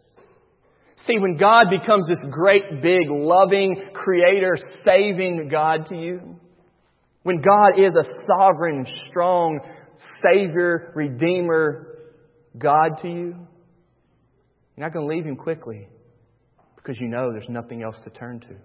[1.06, 6.36] See, when God becomes this great, big, loving, creator, saving God to you,
[7.22, 9.60] when God is a sovereign, strong,
[10.22, 11.98] Savior, Redeemer,
[12.58, 13.36] God to you,
[14.76, 15.88] you're not going to leave Him quickly
[16.82, 18.48] because you know there's nothing else to turn to.
[18.48, 18.58] You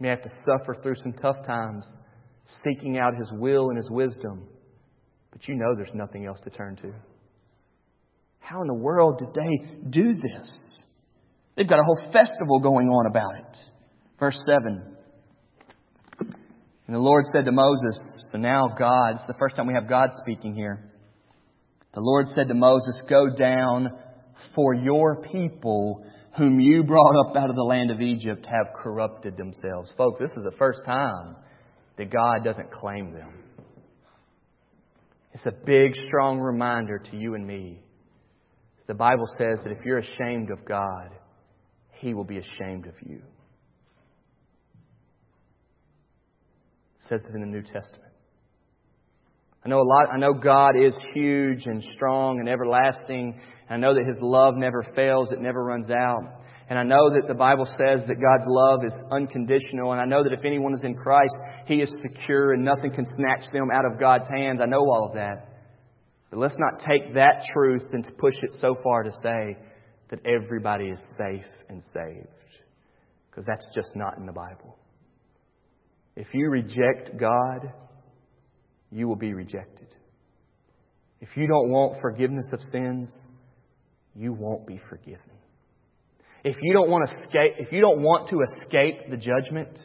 [0.00, 1.86] may have to suffer through some tough times
[2.64, 4.48] seeking out His will and His wisdom,
[5.30, 6.92] but you know there's nothing else to turn to.
[8.40, 10.82] How in the world did they do this?
[11.56, 13.56] They've got a whole festival going on about it.
[14.18, 14.96] Verse 7.
[16.18, 18.00] And the Lord said to Moses,
[18.32, 20.90] so now God, it's the first time we have God speaking here.
[21.94, 23.90] The Lord said to Moses, Go down,
[24.54, 26.04] for your people
[26.36, 29.92] whom you brought up out of the land of Egypt have corrupted themselves.
[29.96, 31.36] Folks, this is the first time
[31.96, 33.32] that God doesn't claim them.
[35.32, 37.80] It's a big, strong reminder to you and me.
[38.86, 41.10] The Bible says that if you're ashamed of God,
[41.92, 43.22] He will be ashamed of you.
[46.98, 48.12] It says it in the New Testament.
[49.64, 53.38] I know a lot, I know God is huge and strong and everlasting.
[53.70, 56.40] I know that His love never fails, it never runs out.
[56.68, 59.90] And I know that the Bible says that God's love is unconditional.
[59.90, 63.04] And I know that if anyone is in Christ, He is secure and nothing can
[63.16, 64.60] snatch them out of God's hands.
[64.60, 65.48] I know all of that.
[66.30, 69.56] But let's not take that truth and push it so far to say
[70.10, 72.28] that everybody is safe and saved.
[73.30, 74.76] Because that's just not in the Bible.
[76.14, 77.72] If you reject God,
[78.92, 79.88] you will be rejected.
[81.20, 83.12] If you don't want forgiveness of sins,
[84.14, 85.20] you won't be forgiven.
[86.42, 89.78] If you don't want to escape, if you don't want to escape the judgment,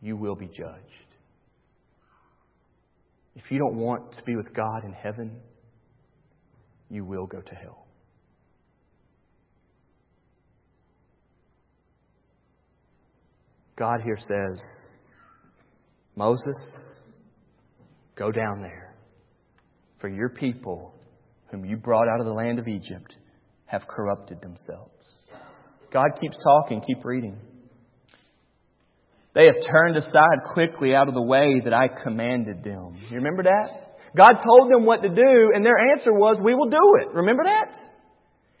[0.00, 0.80] you will be judged.
[3.36, 5.40] If you don't want to be with God in heaven,
[6.90, 7.86] you will go to hell.
[13.76, 14.60] God here says,
[16.14, 16.74] Moses,
[18.14, 18.94] go down there,
[20.00, 20.94] for your people,
[21.54, 23.14] whom you brought out of the land of Egypt,
[23.66, 24.90] have corrupted themselves.
[25.92, 27.38] God keeps talking, keep reading.
[29.34, 32.96] They have turned aside quickly out of the way that I commanded them.
[33.08, 33.70] You remember that?
[34.16, 37.14] God told them what to do, and their answer was, We will do it.
[37.14, 37.78] Remember that?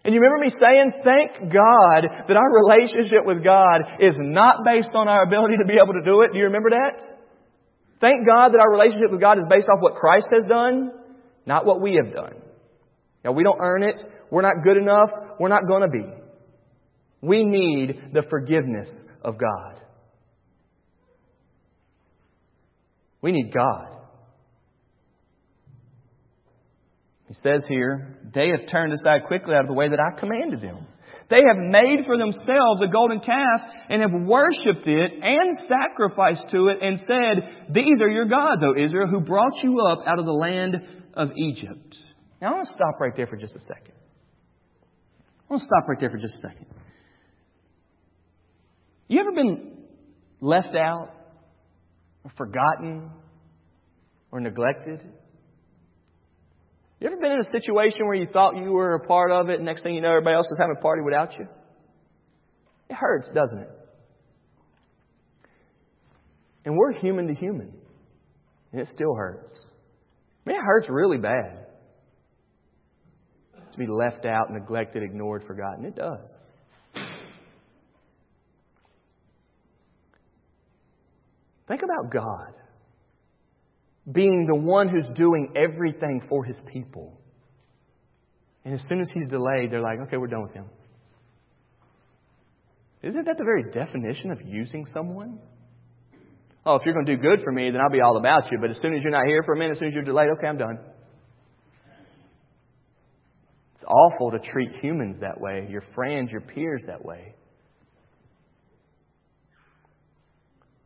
[0.04, 4.90] And you remember me saying, thank God that our relationship with God is not based
[4.92, 6.32] on our ability to be able to do it.
[6.32, 7.00] Do you remember that?
[8.02, 10.92] Thank God that our relationship with God is based off what Christ has done,
[11.46, 12.43] not what we have done.
[13.24, 14.00] Now, we don't earn it.
[14.30, 15.10] We're not good enough.
[15.40, 16.04] We're not going to be.
[17.22, 19.80] We need the forgiveness of God.
[23.22, 23.88] We need God.
[27.26, 30.60] He says here, they have turned aside quickly out of the way that I commanded
[30.60, 30.86] them.
[31.30, 36.68] They have made for themselves a golden calf and have worshipped it and sacrificed to
[36.68, 40.26] it and said, These are your gods, O Israel, who brought you up out of
[40.26, 40.76] the land
[41.14, 41.96] of Egypt.
[42.44, 43.94] Now I want to stop right there for just a second.
[45.48, 46.66] I want to stop right there for just a second.
[49.08, 49.78] You ever been
[50.42, 51.08] left out
[52.22, 53.10] or forgotten
[54.30, 55.00] or neglected?
[57.00, 59.54] You ever been in a situation where you thought you were a part of it,
[59.54, 61.46] and next thing you know, everybody else is having a party without you?
[62.90, 63.70] It hurts, doesn't it?
[66.66, 67.72] And we're human to human,
[68.70, 69.50] and it still hurts.
[70.44, 71.63] I mean, it hurts really bad
[73.74, 75.84] to be left out, neglected, ignored, forgotten.
[75.84, 76.46] It does.
[81.66, 82.54] Think about God
[84.12, 87.18] being the one who's doing everything for his people.
[88.64, 90.66] And as soon as he's delayed, they're like, okay, we're done with him.
[93.02, 95.38] Isn't that the very definition of using someone?
[96.66, 98.58] Oh, if you're going to do good for me, then I'll be all about you.
[98.60, 100.28] But as soon as you're not here for a minute, as soon as you're delayed,
[100.38, 100.78] okay, I'm done.
[103.74, 107.34] It's awful to treat humans that way, your friends, your peers that way.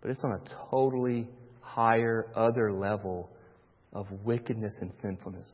[0.00, 1.28] But it's on a totally
[1.60, 3.30] higher, other level
[3.92, 5.48] of wickedness and sinfulness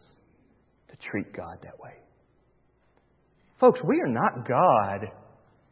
[0.90, 1.94] to treat God that way.
[3.58, 5.08] Folks, we are not God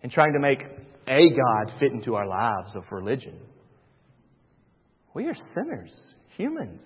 [0.03, 0.63] in trying to make
[1.07, 3.39] a God fit into our lives of religion.
[5.15, 5.95] We are sinners,
[6.37, 6.83] humans,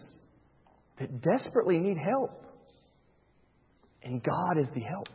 [0.98, 2.45] that desperately need help.
[4.06, 5.08] And God is the help.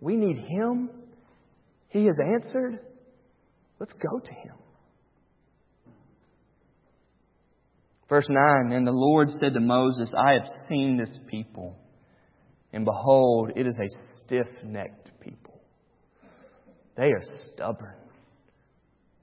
[0.00, 0.88] We need Him.
[1.88, 2.80] He has answered.
[3.78, 4.54] Let's go to Him.
[8.08, 11.76] Verse 9 And the Lord said to Moses, I have seen this people,
[12.72, 15.60] and behold, it is a stiff necked people.
[16.96, 17.22] They are
[17.54, 17.94] stubborn,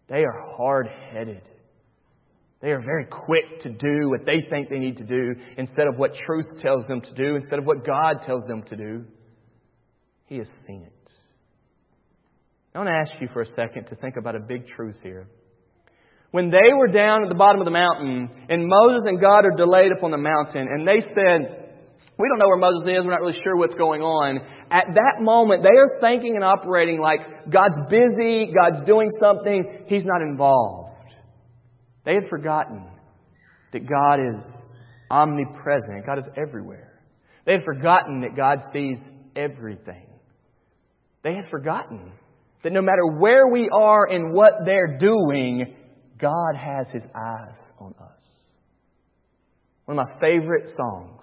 [0.07, 1.41] they are hard headed.
[2.65, 5.97] They are very quick to do what they think they need to do instead of
[5.97, 9.05] what truth tells them to do, instead of what God tells them to do.
[10.25, 11.11] He has seen it.
[12.73, 15.27] I want to ask you for a second to think about a big truth here
[16.31, 19.55] when they were down at the bottom of the mountain, and Moses and God are
[19.55, 21.69] delayed up on the mountain, and they said,
[22.17, 23.05] we don't know where Moses is.
[23.05, 24.39] We're not really sure what's going on.
[24.71, 30.03] At that moment, they are thinking and operating like God's busy, God's doing something, He's
[30.03, 30.84] not involved.
[32.05, 32.85] They had forgotten
[33.73, 34.45] that God is
[35.09, 37.01] omnipresent, God is everywhere.
[37.45, 38.97] They had forgotten that God sees
[39.35, 40.07] everything.
[41.23, 42.11] They had forgotten
[42.63, 45.75] that no matter where we are and what they're doing,
[46.19, 48.21] God has His eyes on us.
[49.85, 51.21] One of my favorite songs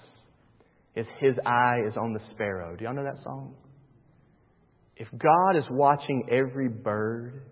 [0.94, 2.76] is His Eye is on the Sparrow.
[2.76, 3.54] Do y'all know that song?
[4.96, 7.42] If God is watching every bird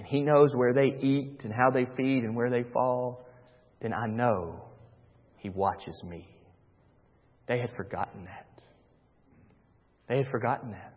[0.00, 3.26] and He knows where they eat and how they feed and where they fall,
[3.82, 4.64] then I know
[5.36, 6.26] He watches me.
[7.46, 8.48] They had forgotten that.
[10.08, 10.94] They had forgotten that.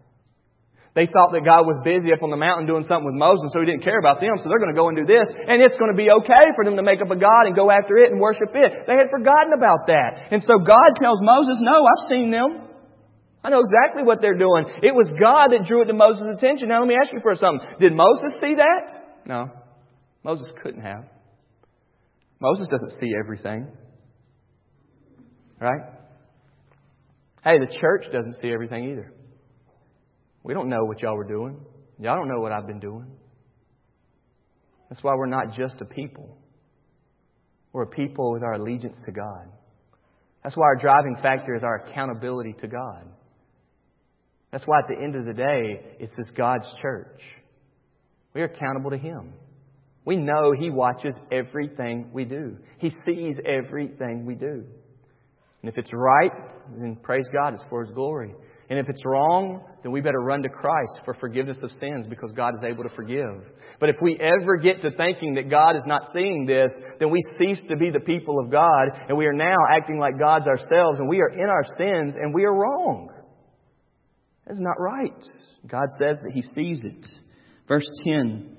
[0.96, 3.60] They thought that God was busy up on the mountain doing something with Moses, so
[3.60, 5.76] he didn't care about them, so they're going to go and do this, and it's
[5.76, 8.14] going to be okay for them to make up a God and go after it
[8.14, 8.88] and worship it.
[8.88, 10.32] They had forgotten about that.
[10.32, 12.72] And so God tells Moses, no, I've seen them.
[13.44, 14.66] I know exactly what they're doing.
[14.82, 16.70] It was God that drew it to Moses' attention.
[16.70, 17.68] Now let me ask you for something.
[17.80, 18.92] Did Moses see that?
[19.26, 19.52] No.
[20.24, 21.06] Moses couldn't have.
[22.40, 23.68] Moses doesn't see everything.
[25.60, 25.82] Right?
[27.44, 29.12] Hey, the church doesn't see everything either.
[30.44, 31.60] We don't know what y'all were doing.
[32.00, 33.08] Y'all don't know what I've been doing.
[34.90, 36.38] That's why we're not just a people.
[37.74, 39.48] We're a people with our allegiance to God.
[40.44, 43.06] That's why our driving factor is our accountability to God.
[44.54, 47.20] That's why at the end of the day, it's this God's church.
[48.36, 49.34] We are accountable to Him.
[50.06, 52.58] We know He watches everything we do.
[52.78, 54.64] He sees everything we do.
[55.64, 56.32] And if it's right,
[56.78, 58.36] then praise God, it's for His glory.
[58.70, 62.32] And if it's wrong, then we better run to Christ for forgiveness of sins because
[62.32, 63.42] God is able to forgive.
[63.80, 67.20] But if we ever get to thinking that God is not seeing this, then we
[67.40, 71.00] cease to be the people of God and we are now acting like gods ourselves
[71.00, 73.13] and we are in our sins and we are wrong.
[74.46, 75.24] That's not right.
[75.68, 77.08] God says that He sees it.
[77.68, 78.53] Verse 10.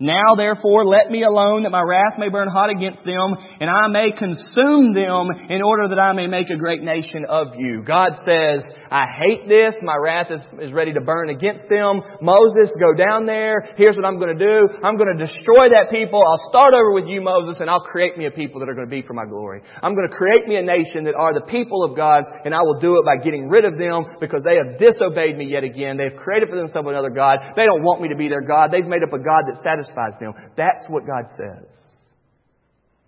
[0.00, 3.86] Now therefore let me alone that my wrath may burn hot against them and I
[3.92, 7.84] may consume them in order that I may make a great nation of you.
[7.84, 9.76] God says, I hate this.
[9.82, 12.00] My wrath is, is ready to burn against them.
[12.22, 13.60] Moses, go down there.
[13.76, 14.72] Here's what I'm going to do.
[14.82, 16.24] I'm going to destroy that people.
[16.24, 18.88] I'll start over with you, Moses, and I'll create me a people that are going
[18.88, 19.60] to be for my glory.
[19.82, 22.62] I'm going to create me a nation that are the people of God and I
[22.62, 25.98] will do it by getting rid of them because they have disobeyed me yet again.
[25.98, 27.52] They've created for themselves another God.
[27.54, 28.72] They don't want me to be their God.
[28.72, 30.32] They've made up a God that satisfies satisfies them.
[30.56, 31.66] That's what God says.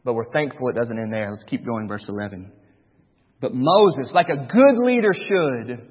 [0.04, 1.30] But we're thankful it doesn't end there.
[1.30, 2.50] Let's keep going, verse 11.
[3.40, 5.88] But Moses, like a good leader should,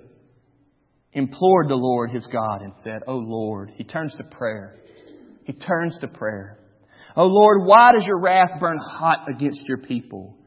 [1.13, 4.77] implored the Lord his God and said, Oh Lord, he turns to prayer.
[5.45, 6.59] He turns to prayer.
[7.15, 10.37] Oh Lord, why does your wrath burn hot against your people?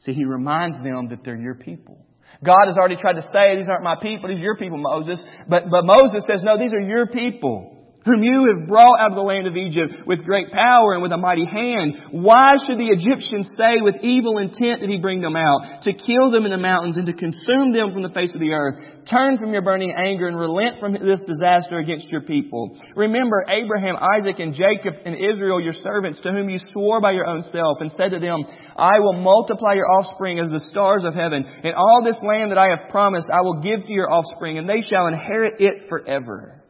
[0.00, 2.04] See, he reminds them that they're your people.
[2.44, 5.22] God has already tried to say, these aren't my people, these are your people, Moses.
[5.48, 9.16] But, but Moses says, no, these are your people whom you have brought out of
[9.16, 11.94] the land of Egypt with great power and with a mighty hand.
[12.10, 15.82] Why should the Egyptians say with evil intent did he bring them out?
[15.82, 18.52] To kill them in the mountains and to consume them from the face of the
[18.52, 18.80] earth.
[19.10, 22.78] Turn from your burning anger and relent from this disaster against your people.
[22.96, 27.26] Remember Abraham, Isaac, and Jacob and Israel, your servants, to whom you swore by your
[27.26, 28.44] own self and said to them,
[28.76, 32.58] I will multiply your offspring as the stars of heaven, and all this land that
[32.58, 36.62] I have promised I will give to your offspring, and they shall inherit it forever.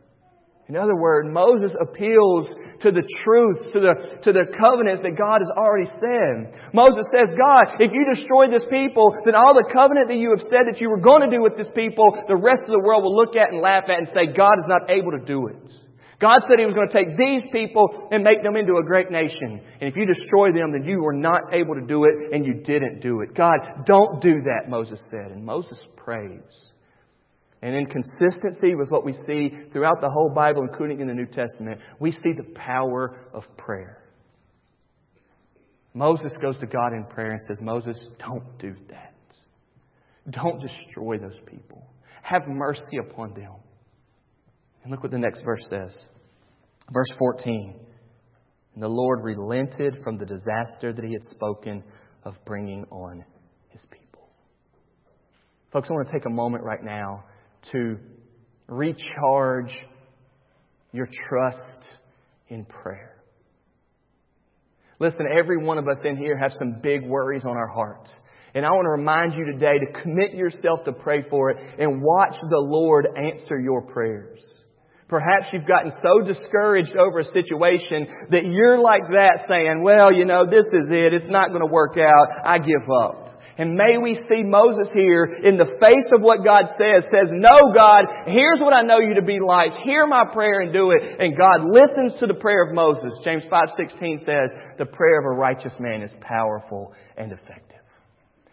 [0.70, 2.46] In other words, Moses appeals
[2.78, 6.54] to the truth, to the, to the covenants that God has already said.
[6.70, 10.46] Moses says, God, if you destroy this people, then all the covenant that you have
[10.46, 13.02] said that you were going to do with this people, the rest of the world
[13.02, 15.58] will look at and laugh at and say, God is not able to do it.
[16.22, 19.10] God said He was going to take these people and make them into a great
[19.10, 19.58] nation.
[19.82, 22.62] And if you destroy them, then you were not able to do it and you
[22.62, 23.34] didn't do it.
[23.34, 23.58] God,
[23.90, 25.34] don't do that, Moses said.
[25.34, 26.69] And Moses prays.
[27.62, 31.26] And in consistency with what we see throughout the whole Bible, including in the New
[31.26, 33.98] Testament, we see the power of prayer.
[35.92, 39.14] Moses goes to God in prayer and says, Moses, don't do that.
[40.30, 41.86] Don't destroy those people.
[42.22, 43.56] Have mercy upon them.
[44.82, 45.96] And look what the next verse says.
[46.92, 47.74] Verse 14.
[48.74, 51.82] And the Lord relented from the disaster that he had spoken
[52.24, 53.24] of bringing on
[53.68, 54.28] his people.
[55.72, 57.24] Folks, I want to take a moment right now
[57.72, 57.98] to
[58.68, 59.76] recharge
[60.92, 61.90] your trust
[62.48, 63.22] in prayer.
[64.98, 68.14] Listen, every one of us in here have some big worries on our hearts.
[68.54, 72.02] And I want to remind you today to commit yourself to pray for it and
[72.02, 74.40] watch the Lord answer your prayers.
[75.08, 80.24] Perhaps you've gotten so discouraged over a situation that you're like that saying, well, you
[80.24, 81.14] know, this is it.
[81.14, 82.28] It's not going to work out.
[82.44, 83.29] I give up.
[83.60, 87.74] And may we see Moses here in the face of what God says, says, no
[87.74, 89.72] God, here's what I know you to be like.
[89.84, 91.20] Hear my prayer and do it.
[91.20, 93.12] And God listens to the prayer of Moses.
[93.22, 97.79] James 5.16 says, the prayer of a righteous man is powerful and effective.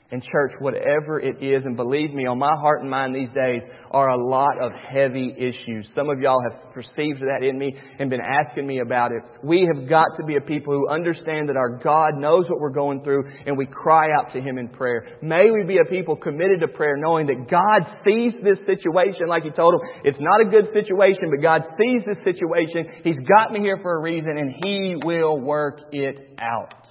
[0.09, 3.61] And church, whatever it is, and believe me, on my heart and mind these days
[3.91, 5.91] are a lot of heavy issues.
[5.93, 9.21] Some of y'all have perceived that in me and been asking me about it.
[9.43, 12.69] We have got to be a people who understand that our God knows what we're
[12.69, 15.07] going through and we cry out to Him in prayer.
[15.21, 19.43] May we be a people committed to prayer knowing that God sees this situation like
[19.43, 19.81] He told him.
[20.05, 22.87] It's not a good situation, but God sees this situation.
[23.03, 26.87] He's got me here for a reason and He will work it out.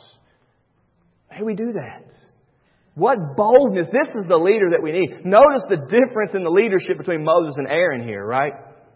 [1.30, 2.12] May we do that.
[2.96, 3.88] What boldness.
[3.92, 5.10] This is the leader that we need.
[5.22, 8.54] Notice the difference in the leadership between Moses and Aaron here, right?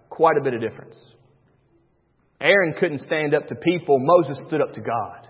[0.09, 0.99] Quite a bit of difference.
[2.41, 3.99] Aaron couldn't stand up to people.
[4.01, 5.29] Moses stood up to God.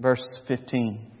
[0.00, 1.12] Verse 15.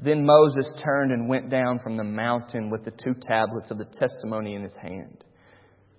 [0.00, 3.86] Then Moses turned and went down from the mountain with the two tablets of the
[3.98, 5.24] testimony in his hand.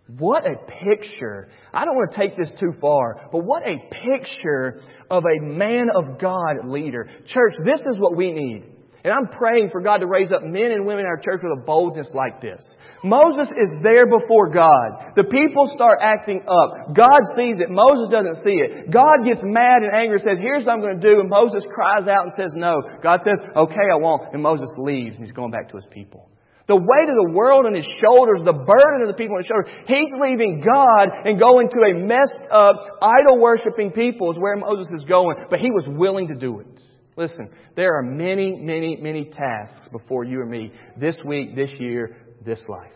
[0.08, 1.50] What a picture.
[1.74, 5.88] I don't want to take this too far, but what a picture of a man
[5.94, 7.10] of God leader.
[7.26, 8.64] Church, this is what we need.
[9.04, 11.58] And I'm praying for God to raise up men and women in our church with
[11.58, 12.60] a boldness like this.
[13.04, 15.14] Moses is there before God.
[15.16, 16.94] The people start acting up.
[16.94, 17.70] God sees it.
[17.70, 18.92] Moses doesn't see it.
[18.92, 21.20] God gets mad and angry and says, here's what I'm going to do.
[21.22, 22.82] And Moses cries out and says no.
[23.02, 24.34] God says, okay, I won't.
[24.34, 26.30] And Moses leaves and he's going back to his people.
[26.68, 29.48] The weight of the world on his shoulders, the burden of the people on his
[29.48, 29.72] shoulders.
[29.88, 34.88] He's leaving God and going to a messed up, idol worshiping people is where Moses
[34.94, 35.38] is going.
[35.50, 36.82] But he was willing to do it.
[37.16, 42.18] Listen, there are many, many, many tasks before you and me this week, this year,
[42.46, 42.92] this life.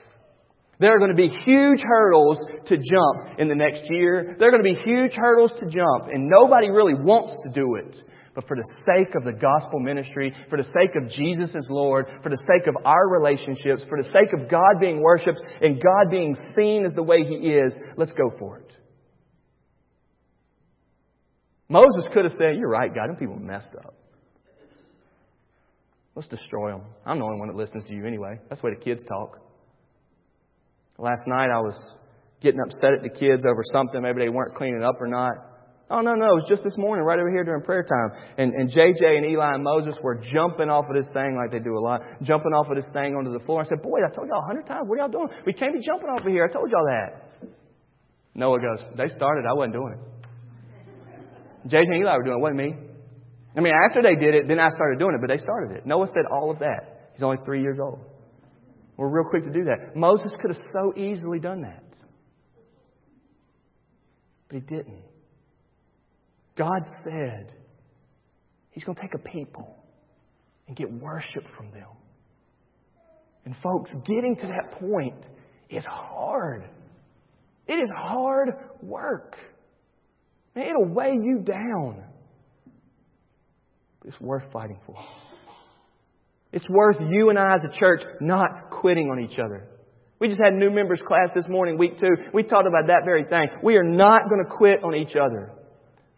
[0.79, 4.35] There are going to be huge hurdles to jump in the next year.
[4.37, 7.75] There are going to be huge hurdles to jump, and nobody really wants to do
[7.75, 7.95] it.
[8.33, 12.07] But for the sake of the gospel ministry, for the sake of Jesus as Lord,
[12.23, 16.09] for the sake of our relationships, for the sake of God being worshiped and God
[16.09, 18.71] being seen as the way He is, let's go for it.
[21.67, 23.95] Moses could have said, You're right, God, them people messed up.
[26.15, 26.83] Let's destroy them.
[27.05, 28.39] I'm the only one that listens to you anyway.
[28.49, 29.39] That's the way the kids talk.
[30.97, 31.77] Last night I was
[32.41, 34.01] getting upset at the kids over something.
[34.01, 35.50] Maybe they weren't cleaning up or not.
[35.91, 36.25] Oh, no, no.
[36.31, 38.15] It was just this morning, right over here during prayer time.
[38.37, 41.59] And, and JJ and Eli and Moses were jumping off of this thing like they
[41.59, 43.59] do a lot, jumping off of this thing onto the floor.
[43.59, 44.87] I said, Boy, I told y'all a hundred times.
[44.87, 45.27] What are y'all doing?
[45.45, 46.47] We can't be jumping off of here.
[46.47, 47.49] I told y'all that.
[48.33, 49.43] Noah goes, They started.
[49.45, 51.67] I wasn't doing it.
[51.67, 52.39] JJ and Eli were doing it.
[52.39, 52.73] It wasn't me.
[53.57, 55.85] I mean, after they did it, then I started doing it, but they started it.
[55.85, 57.11] Noah said all of that.
[57.13, 57.99] He's only three years old.
[58.95, 59.95] We're real quick to do that.
[59.95, 61.83] Moses could have so easily done that.
[64.47, 65.10] But he didn't.
[66.57, 67.53] God said
[68.71, 69.75] he's going to take a people
[70.67, 71.87] and get worship from them.
[73.45, 75.25] And folks, getting to that point
[75.69, 76.69] is hard.
[77.67, 79.37] It is hard work.
[80.55, 82.03] It'll weigh you down.
[84.05, 84.95] It's worth fighting for.
[86.51, 89.67] It's worth you and I as a church not quitting on each other.
[90.19, 92.09] We just had new members class this morning, week two.
[92.33, 93.47] We talked about that very thing.
[93.63, 95.51] We are not going to quit on each other.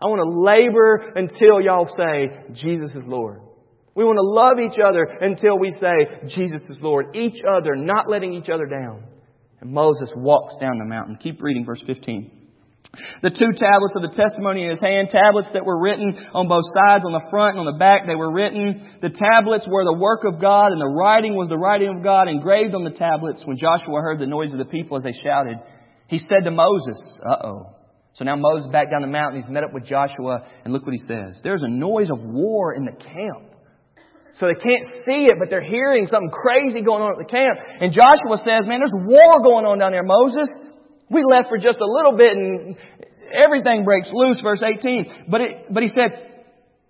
[0.03, 3.39] I want to labor until y'all say, Jesus is Lord.
[3.95, 7.15] We want to love each other until we say, Jesus is Lord.
[7.15, 9.05] Each other, not letting each other down.
[9.61, 11.17] And Moses walks down the mountain.
[11.21, 12.31] Keep reading verse 15.
[13.21, 16.65] The two tablets of the testimony in his hand, tablets that were written on both
[16.75, 18.99] sides, on the front and on the back, they were written.
[19.01, 22.27] The tablets were the work of God, and the writing was the writing of God
[22.27, 23.41] engraved on the tablets.
[23.45, 25.57] When Joshua heard the noise of the people as they shouted,
[26.07, 27.82] he said to Moses, uh-oh.
[28.13, 30.93] So now Moses back down the mountain, he's met up with Joshua, and look what
[30.93, 31.41] he says.
[31.43, 33.53] There's a noise of war in the camp.
[34.35, 37.59] So they can't see it, but they're hearing something crazy going on at the camp.
[37.81, 40.49] And Joshua says, man, there's war going on down there, Moses.
[41.09, 42.75] We left for just a little bit and
[43.31, 45.25] everything breaks loose, verse 18.
[45.29, 46.33] But, it, but he said,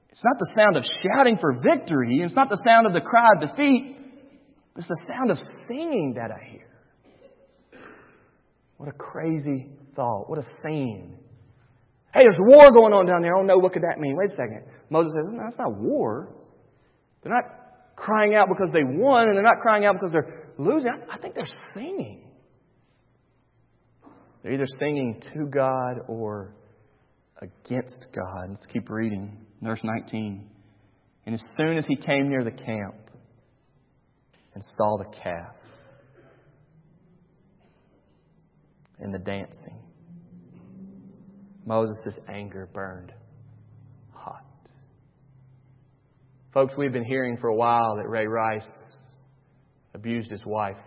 [0.09, 2.21] it's not the sound of shouting for victory.
[2.23, 3.97] It's not the sound of the cry of defeat.
[4.77, 7.81] It's the sound of singing that I hear.
[8.77, 10.29] What a crazy thought.
[10.29, 11.17] What a scene.
[12.13, 13.35] Hey, there's war going on down there.
[13.35, 14.15] Oh no, what could that mean?
[14.15, 14.63] Wait a second.
[14.89, 16.35] Moses says, no, that's not war.
[17.23, 17.45] They're not
[17.95, 20.91] crying out because they won and they're not crying out because they're losing.
[21.09, 22.29] I think they're singing.
[24.41, 26.53] They're either singing to God or
[27.41, 28.49] against God.
[28.49, 29.37] Let's keep reading.
[29.61, 30.49] Verse 19.
[31.25, 32.95] And as soon as he came near the camp
[34.53, 35.55] and saw the calf
[38.99, 39.82] and the dancing,
[41.65, 43.11] Moses' anger burned
[44.11, 44.45] hot.
[46.53, 48.67] Folks, we've been hearing for a while that Ray Rice
[49.93, 50.77] abused his wife.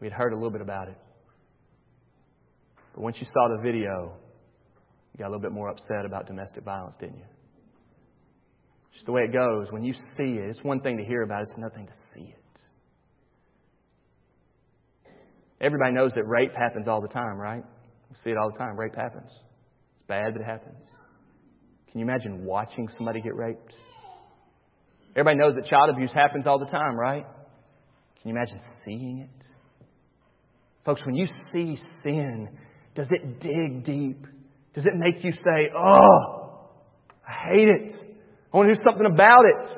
[0.00, 0.96] We had heard a little bit about it.
[2.94, 4.14] But once you saw the video,
[5.12, 7.24] you got a little bit more upset about domestic violence, didn't you?
[8.92, 9.70] Just the way it goes.
[9.70, 11.92] When you see it, it's one thing to hear about it, it's another thing to
[12.14, 12.36] see it.
[15.60, 17.62] Everybody knows that rape happens all the time, right?
[18.10, 18.78] We see it all the time.
[18.78, 19.30] Rape happens.
[19.94, 20.84] It's bad, but it happens.
[21.90, 23.74] Can you imagine watching somebody get raped?
[25.16, 27.24] Everybody knows that child abuse happens all the time, right?
[28.20, 29.46] Can you imagine seeing it?
[30.84, 32.48] Folks, when you see sin,
[32.94, 34.26] does it dig deep?
[34.72, 36.68] Does it make you say, oh,
[37.26, 37.92] I hate it.
[38.52, 39.68] I want to do something about it.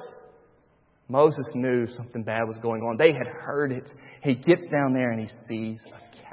[1.09, 2.97] Moses knew something bad was going on.
[2.97, 3.91] They had heard it.
[4.22, 6.32] He gets down there and he sees a calf.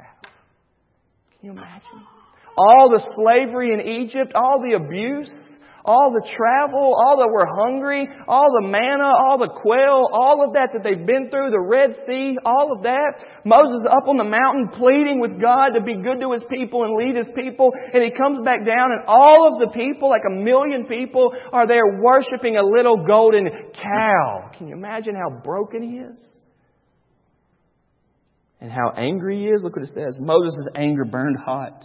[1.40, 2.04] Can you imagine?
[2.58, 5.32] All the slavery in Egypt, all the abuse,
[5.84, 10.52] all the travel, all that we're hungry, all the manna, all the quail, all of
[10.52, 13.24] that that they've been through, the Red Sea, all of that.
[13.44, 16.92] Moses up on the mountain pleading with God to be good to his people and
[17.00, 17.72] lead his people.
[17.72, 21.66] And he comes back down and all of the people, like a million people, are
[21.66, 24.50] there worshiping a little golden cow.
[24.52, 26.20] Can you imagine how broken he is?
[28.60, 29.62] And how angry he is?
[29.62, 30.18] Look what it says.
[30.20, 31.84] Moses' anger burned hot.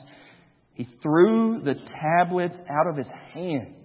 [0.73, 3.75] He threw the tablets out of his hands.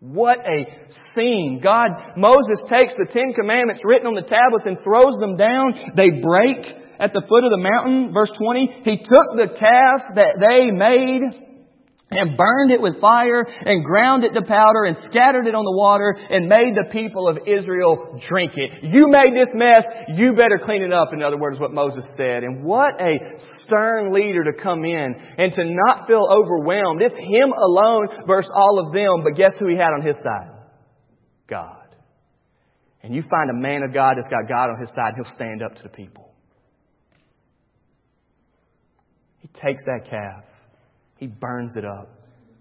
[0.00, 0.66] What a
[1.14, 1.60] scene.
[1.62, 5.94] God, Moses takes the Ten Commandments written on the tablets and throws them down.
[5.96, 6.66] They break
[6.98, 8.12] at the foot of the mountain.
[8.12, 11.43] Verse 20, he took the calf that they made
[12.10, 15.76] and burned it with fire and ground it to powder and scattered it on the
[15.76, 18.84] water and made the people of Israel drink it.
[18.84, 19.84] You made this mess,
[20.14, 22.44] you better clean it up, in other words, what Moses said.
[22.44, 27.02] And what a stern leader to come in and to not feel overwhelmed.
[27.02, 30.50] It's him alone versus all of them, but guess who he had on his side?
[31.46, 31.80] God.
[33.02, 35.62] And you find a man of God that's got God on his side, he'll stand
[35.62, 36.32] up to the people.
[39.40, 40.44] He takes that calf
[41.16, 42.08] he burns it up.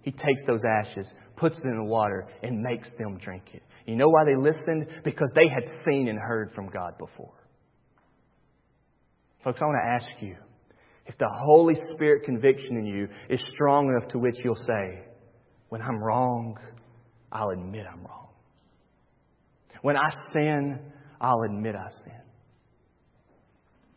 [0.01, 3.63] He takes those ashes, puts it in the water, and makes them drink it.
[3.85, 4.87] You know why they listened?
[5.03, 7.33] Because they had seen and heard from God before.
[9.43, 10.35] Folks, I want to ask you
[11.05, 15.03] if the Holy Spirit conviction in you is strong enough to which you'll say,
[15.69, 16.57] when I'm wrong,
[17.31, 18.29] I'll admit I'm wrong.
[19.81, 20.79] When I sin,
[21.19, 22.21] I'll admit I sin.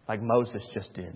[0.09, 1.15] Like Moses just did.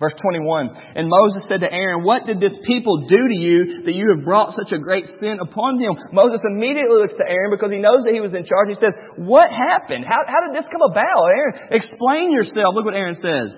[0.00, 3.94] Verse 21, And Moses said to Aaron, What did this people do to you that
[3.94, 5.94] you have brought such a great sin upon them?
[6.10, 8.68] Moses immediately looks to Aaron because he knows that he was in charge.
[8.68, 10.04] He says, What happened?
[10.04, 11.30] How, how did this come about?
[11.30, 12.74] Aaron, explain yourself.
[12.74, 13.54] Look what Aaron says.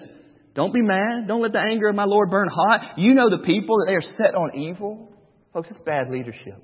[0.53, 1.27] Don't be mad.
[1.27, 2.99] Don't let the anger of my Lord burn hot.
[2.99, 5.13] You know the people that they are set on evil.
[5.55, 6.61] Folks, it's bad leadership.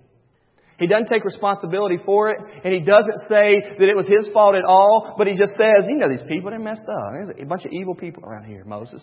[0.79, 4.57] He doesn't take responsibility for it, and he doesn't say that it was his fault
[4.57, 7.13] at all, but he just says, you know these people, they're messed up.
[7.13, 9.03] There's a bunch of evil people around here, Moses.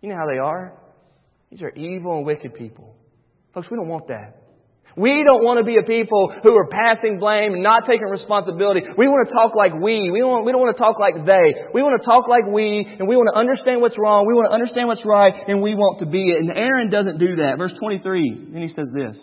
[0.00, 0.74] You know how they are.
[1.50, 2.94] These are evil and wicked people.
[3.54, 4.38] Folks, we don't want that.
[4.96, 8.82] We don't want to be a people who are passing blame and not taking responsibility.
[8.96, 10.10] We want to talk like we.
[10.10, 11.70] We don't, we don't want to talk like they.
[11.72, 14.26] We want to talk like we, and we want to understand what's wrong.
[14.26, 16.38] We want to understand what's right, and we want to be it.
[16.38, 17.58] And Aaron doesn't do that.
[17.58, 19.14] Verse 23, and he says this.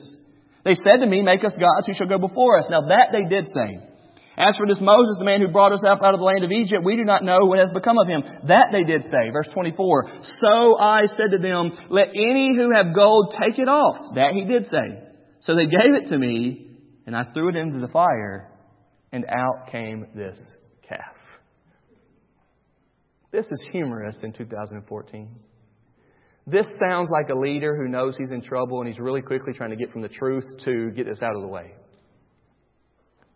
[0.63, 2.67] They said to me, Make us gods who shall go before us.
[2.69, 3.94] Now that they did say.
[4.37, 6.51] As for this Moses, the man who brought us up out of the land of
[6.51, 8.23] Egypt, we do not know what has become of him.
[8.47, 9.31] That they did say.
[9.31, 10.07] Verse 24.
[10.41, 14.15] So I said to them, let any who have gold take it off.
[14.15, 14.99] That he did say.
[15.39, 16.67] So they gave it to me,
[17.05, 18.51] and I threw it into the fire,
[19.11, 20.41] and out came this
[20.87, 21.15] calf.
[23.31, 25.29] This is humorous in 2014.
[26.47, 29.71] This sounds like a leader who knows he's in trouble and he's really quickly trying
[29.71, 31.73] to get from the truth to get this out of the way.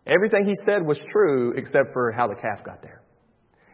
[0.06, 3.02] Everything he said was true except for how the calf got there.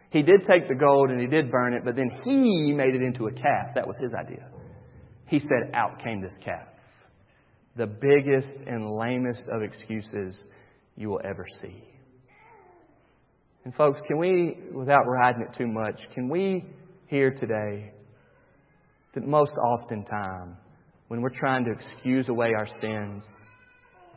[0.09, 3.01] He did take the gold and he did burn it, but then he made it
[3.01, 3.75] into a calf.
[3.75, 4.47] That was his idea.
[5.27, 6.67] He said, Out came this calf.
[7.75, 10.41] The biggest and lamest of excuses
[10.95, 11.83] you will ever see.
[13.65, 16.65] And, folks, can we, without riding it too much, can we
[17.07, 17.91] hear today
[19.13, 20.55] that most oftentimes
[21.09, 23.23] when we're trying to excuse away our sins,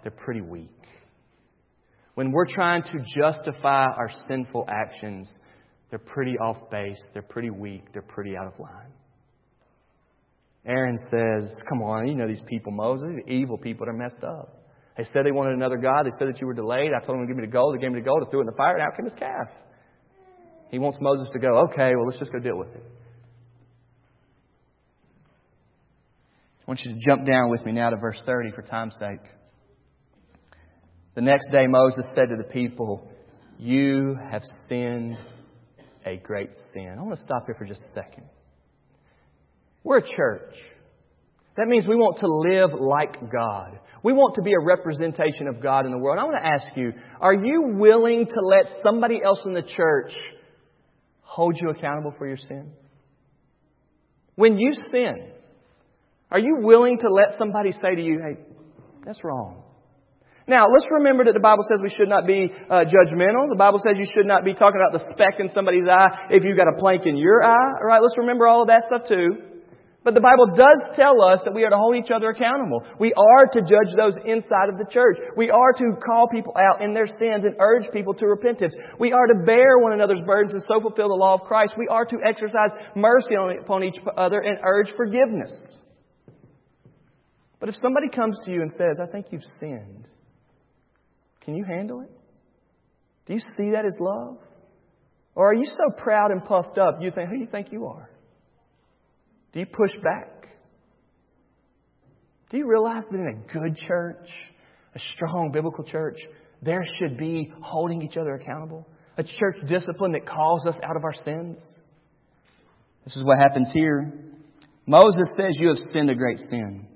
[0.02, 0.79] they're pretty weak
[2.20, 5.26] when we're trying to justify our sinful actions,
[5.88, 8.92] they're pretty off base, they're pretty weak, they're pretty out of line.
[10.66, 14.54] Aaron says, Come on, you know these people, Moses, evil people that are messed up.
[14.98, 16.04] They said they wanted another God.
[16.04, 16.90] They said that you were delayed.
[16.92, 17.74] I told them to give me the gold.
[17.74, 18.22] They gave me the gold.
[18.26, 19.48] I threw it in the fire, and out came his calf.
[20.70, 22.84] He wants Moses to go, okay, well, let's just go deal with it.
[26.60, 29.24] I want you to jump down with me now to verse 30 for time's sake.
[31.14, 33.10] The next day, Moses said to the people,
[33.58, 35.18] You have sinned
[36.06, 36.96] a great sin.
[36.98, 38.24] I want to stop here for just a second.
[39.82, 40.54] We're a church.
[41.56, 43.80] That means we want to live like God.
[44.02, 46.18] We want to be a representation of God in the world.
[46.18, 50.12] I want to ask you, are you willing to let somebody else in the church
[51.22, 52.72] hold you accountable for your sin?
[54.36, 55.32] When you sin,
[56.30, 58.42] are you willing to let somebody say to you, hey,
[59.04, 59.64] that's wrong?
[60.50, 63.46] Now, let's remember that the Bible says we should not be uh, judgmental.
[63.46, 66.42] The Bible says you should not be talking about the speck in somebody's eye if
[66.42, 67.78] you've got a plank in your eye.
[67.78, 69.46] All right, let's remember all of that stuff too.
[70.02, 72.82] But the Bible does tell us that we are to hold each other accountable.
[72.98, 75.18] We are to judge those inside of the church.
[75.36, 78.74] We are to call people out in their sins and urge people to repentance.
[78.98, 81.74] We are to bear one another's burdens and so fulfill the law of Christ.
[81.78, 85.54] We are to exercise mercy upon each other and urge forgiveness.
[87.60, 90.08] But if somebody comes to you and says, I think you've sinned,
[91.44, 92.10] Can you handle it?
[93.26, 94.38] Do you see that as love?
[95.34, 97.86] Or are you so proud and puffed up you think, who do you think you
[97.86, 98.10] are?
[99.52, 100.48] Do you push back?
[102.50, 104.28] Do you realize that in a good church,
[104.94, 106.18] a strong biblical church,
[106.62, 108.86] there should be holding each other accountable?
[109.16, 111.60] A church discipline that calls us out of our sins?
[113.04, 114.12] This is what happens here.
[114.86, 116.86] Moses says, You have sinned a great sin.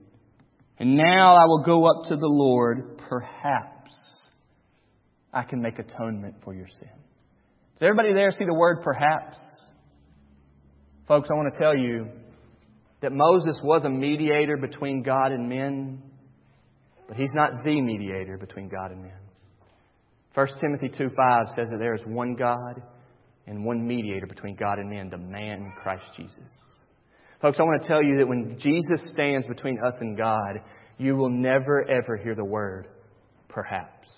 [0.79, 2.99] And now I will go up to the Lord.
[3.09, 3.74] Perhaps
[5.35, 6.89] I can make atonement for your sin.
[7.75, 9.37] Does everybody there see the word perhaps?
[11.09, 12.09] Folks, I want to tell you
[13.03, 16.03] that Moses was a mediator between God and men,
[17.09, 19.19] but he's not the mediator between God and men.
[20.35, 22.81] 1 Timothy 2 5 says that there is one God
[23.47, 26.51] and one mediator between God and men, the man Christ Jesus.
[27.43, 30.61] Folks, I want to tell you that when Jesus stands between us and God,
[30.97, 32.89] you will never ever hear the word
[33.49, 34.09] perhaps.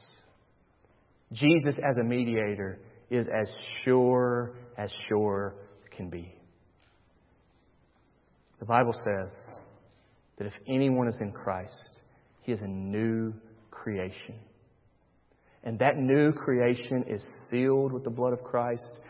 [1.33, 2.79] Jesus as a mediator
[3.11, 3.53] is as
[3.85, 5.55] sure as sure
[5.97, 6.35] can be.
[8.59, 9.35] The Bible says
[10.39, 12.01] that if anyone is in Christ,
[12.43, 13.35] he is a new
[13.71, 14.37] creation.
[15.65, 19.01] And that new creation is sealed with the blood of Christ,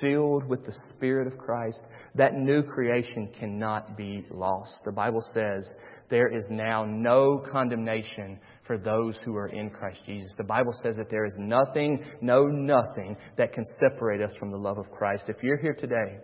[0.00, 1.84] sealed with the Spirit of Christ.
[2.14, 4.74] That new creation cannot be lost.
[4.84, 5.74] The Bible says
[6.08, 10.32] there is now no condemnation for those who are in Christ Jesus.
[10.36, 14.58] The Bible says that there is nothing, no nothing that can separate us from the
[14.58, 15.28] love of Christ.
[15.28, 16.18] If you're here today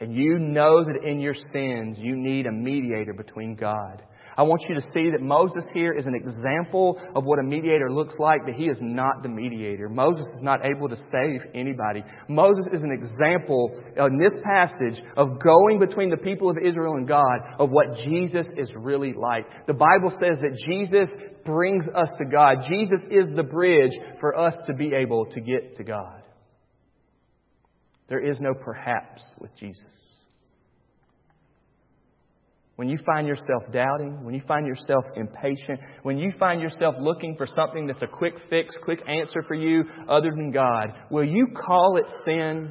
[0.00, 4.02] and you know that in your sins you need a mediator between God
[4.38, 7.90] I want you to see that Moses here is an example of what a mediator
[7.90, 9.88] looks like, but he is not the mediator.
[9.88, 12.04] Moses is not able to save anybody.
[12.28, 17.08] Moses is an example in this passage of going between the people of Israel and
[17.08, 19.44] God of what Jesus is really like.
[19.66, 21.10] The Bible says that Jesus
[21.44, 22.58] brings us to God.
[22.70, 26.22] Jesus is the bridge for us to be able to get to God.
[28.08, 29.84] There is no perhaps with Jesus.
[32.76, 37.34] When you find yourself doubting, when you find yourself impatient, when you find yourself looking
[37.36, 41.48] for something that's a quick fix, quick answer for you other than God, will you
[41.48, 42.70] call it sin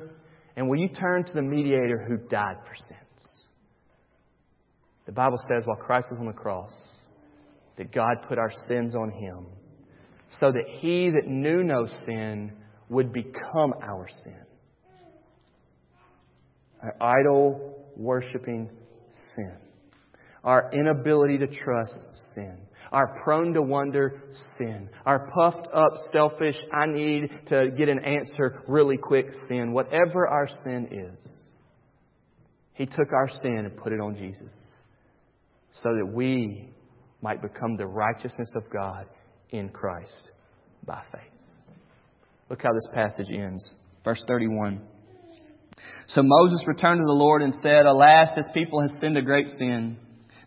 [0.56, 3.44] and will you turn to the mediator who died for sins?
[5.06, 6.72] The Bible says while Christ was on the cross,
[7.78, 9.46] that God put our sins on him
[10.40, 12.54] so that he that knew no sin
[12.90, 14.47] would become our sin.
[16.82, 18.70] Our idol worshiping
[19.36, 19.58] sin
[20.48, 22.58] our inability to trust sin,
[22.94, 24.24] our prone to wonder
[24.58, 30.26] sin, our puffed up, selfish, I need to get an answer really quick sin, whatever
[30.26, 31.28] our sin is.
[32.74, 34.56] He took our sin and put it on Jesus
[35.72, 36.70] so that we
[37.22, 39.06] might become the righteousness of God
[39.50, 40.32] in Christ
[40.86, 41.34] by faith.
[42.50, 43.70] Look how this passage ends.
[44.06, 44.82] Verse 31.
[46.08, 49.50] So Moses returned to the Lord and said, Alas, this people has sinned a great
[49.58, 49.98] sin.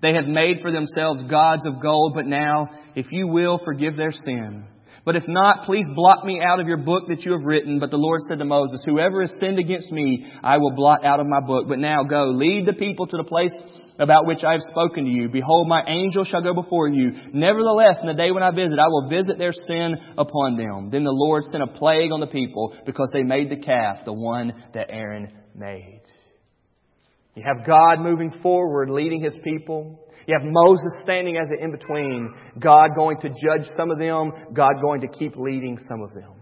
[0.00, 4.12] They have made for themselves gods of gold, but now, if you will, forgive their
[4.12, 4.64] sin.
[5.04, 7.78] But if not, please blot me out of your book that you have written.
[7.78, 11.20] But the Lord said to Moses, Whoever has sinned against me, I will blot out
[11.20, 11.66] of my book.
[11.68, 13.54] But now go, lead the people to the place
[13.98, 15.28] about which I have spoken to you.
[15.28, 17.12] Behold, my angel shall go before you.
[17.32, 20.90] Nevertheless, in the day when I visit, I will visit their sin upon them.
[20.90, 24.12] Then the Lord sent a plague on the people because they made the calf, the
[24.12, 26.02] one that Aaron made.
[27.34, 30.06] You have God moving forward, leading His people.
[30.26, 32.34] You have Moses standing as an in between.
[32.58, 36.32] God going to judge some of them, God going to keep leading some of them.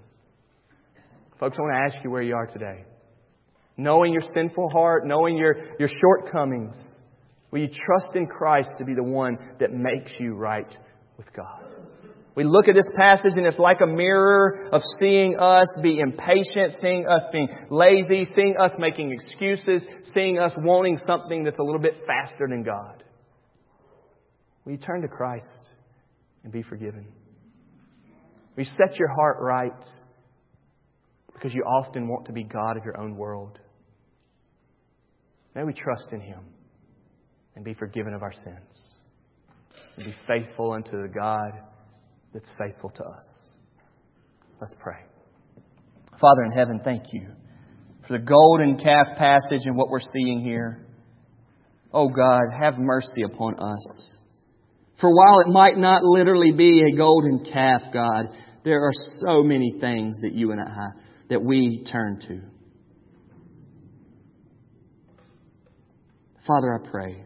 [1.38, 2.84] Folks, I want to ask you where you are today.
[3.76, 6.76] Knowing your sinful heart, knowing your, your shortcomings,
[7.52, 10.76] will you trust in Christ to be the one that makes you right
[11.16, 11.67] with God?
[12.38, 16.76] We look at this passage and it's like a mirror of seeing us be impatient,
[16.80, 19.84] seeing us being lazy, seeing us making excuses,
[20.14, 23.02] seeing us wanting something that's a little bit faster than God.
[24.68, 25.48] You turn to Christ
[26.44, 27.08] and be forgiven?
[28.56, 29.84] You set your heart right
[31.32, 33.58] because you often want to be God of your own world?
[35.56, 36.44] May we trust in Him
[37.56, 38.92] and be forgiven of our sins
[39.96, 41.64] and be faithful unto the God
[42.32, 43.48] that's faithful to us.
[44.60, 44.98] Let's pray.
[46.20, 47.28] Father in heaven, thank you
[48.06, 50.86] for the golden calf passage and what we're seeing here.
[51.92, 54.14] Oh God, have mercy upon us.
[55.00, 58.26] For while it might not literally be a golden calf, God,
[58.64, 60.88] there are so many things that you and I,
[61.30, 62.40] that we turn to.
[66.46, 67.22] Father, I pray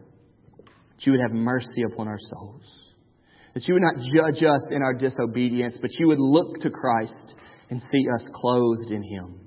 [0.57, 2.82] that you would have mercy upon our souls
[3.53, 7.35] That you would not judge us in our disobedience, but you would look to Christ
[7.69, 9.39] and see us clothed in Him.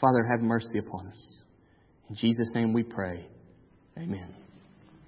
[0.00, 1.42] Father, have mercy upon us.
[2.10, 3.26] In Jesus' name we pray.
[3.96, 4.34] Amen.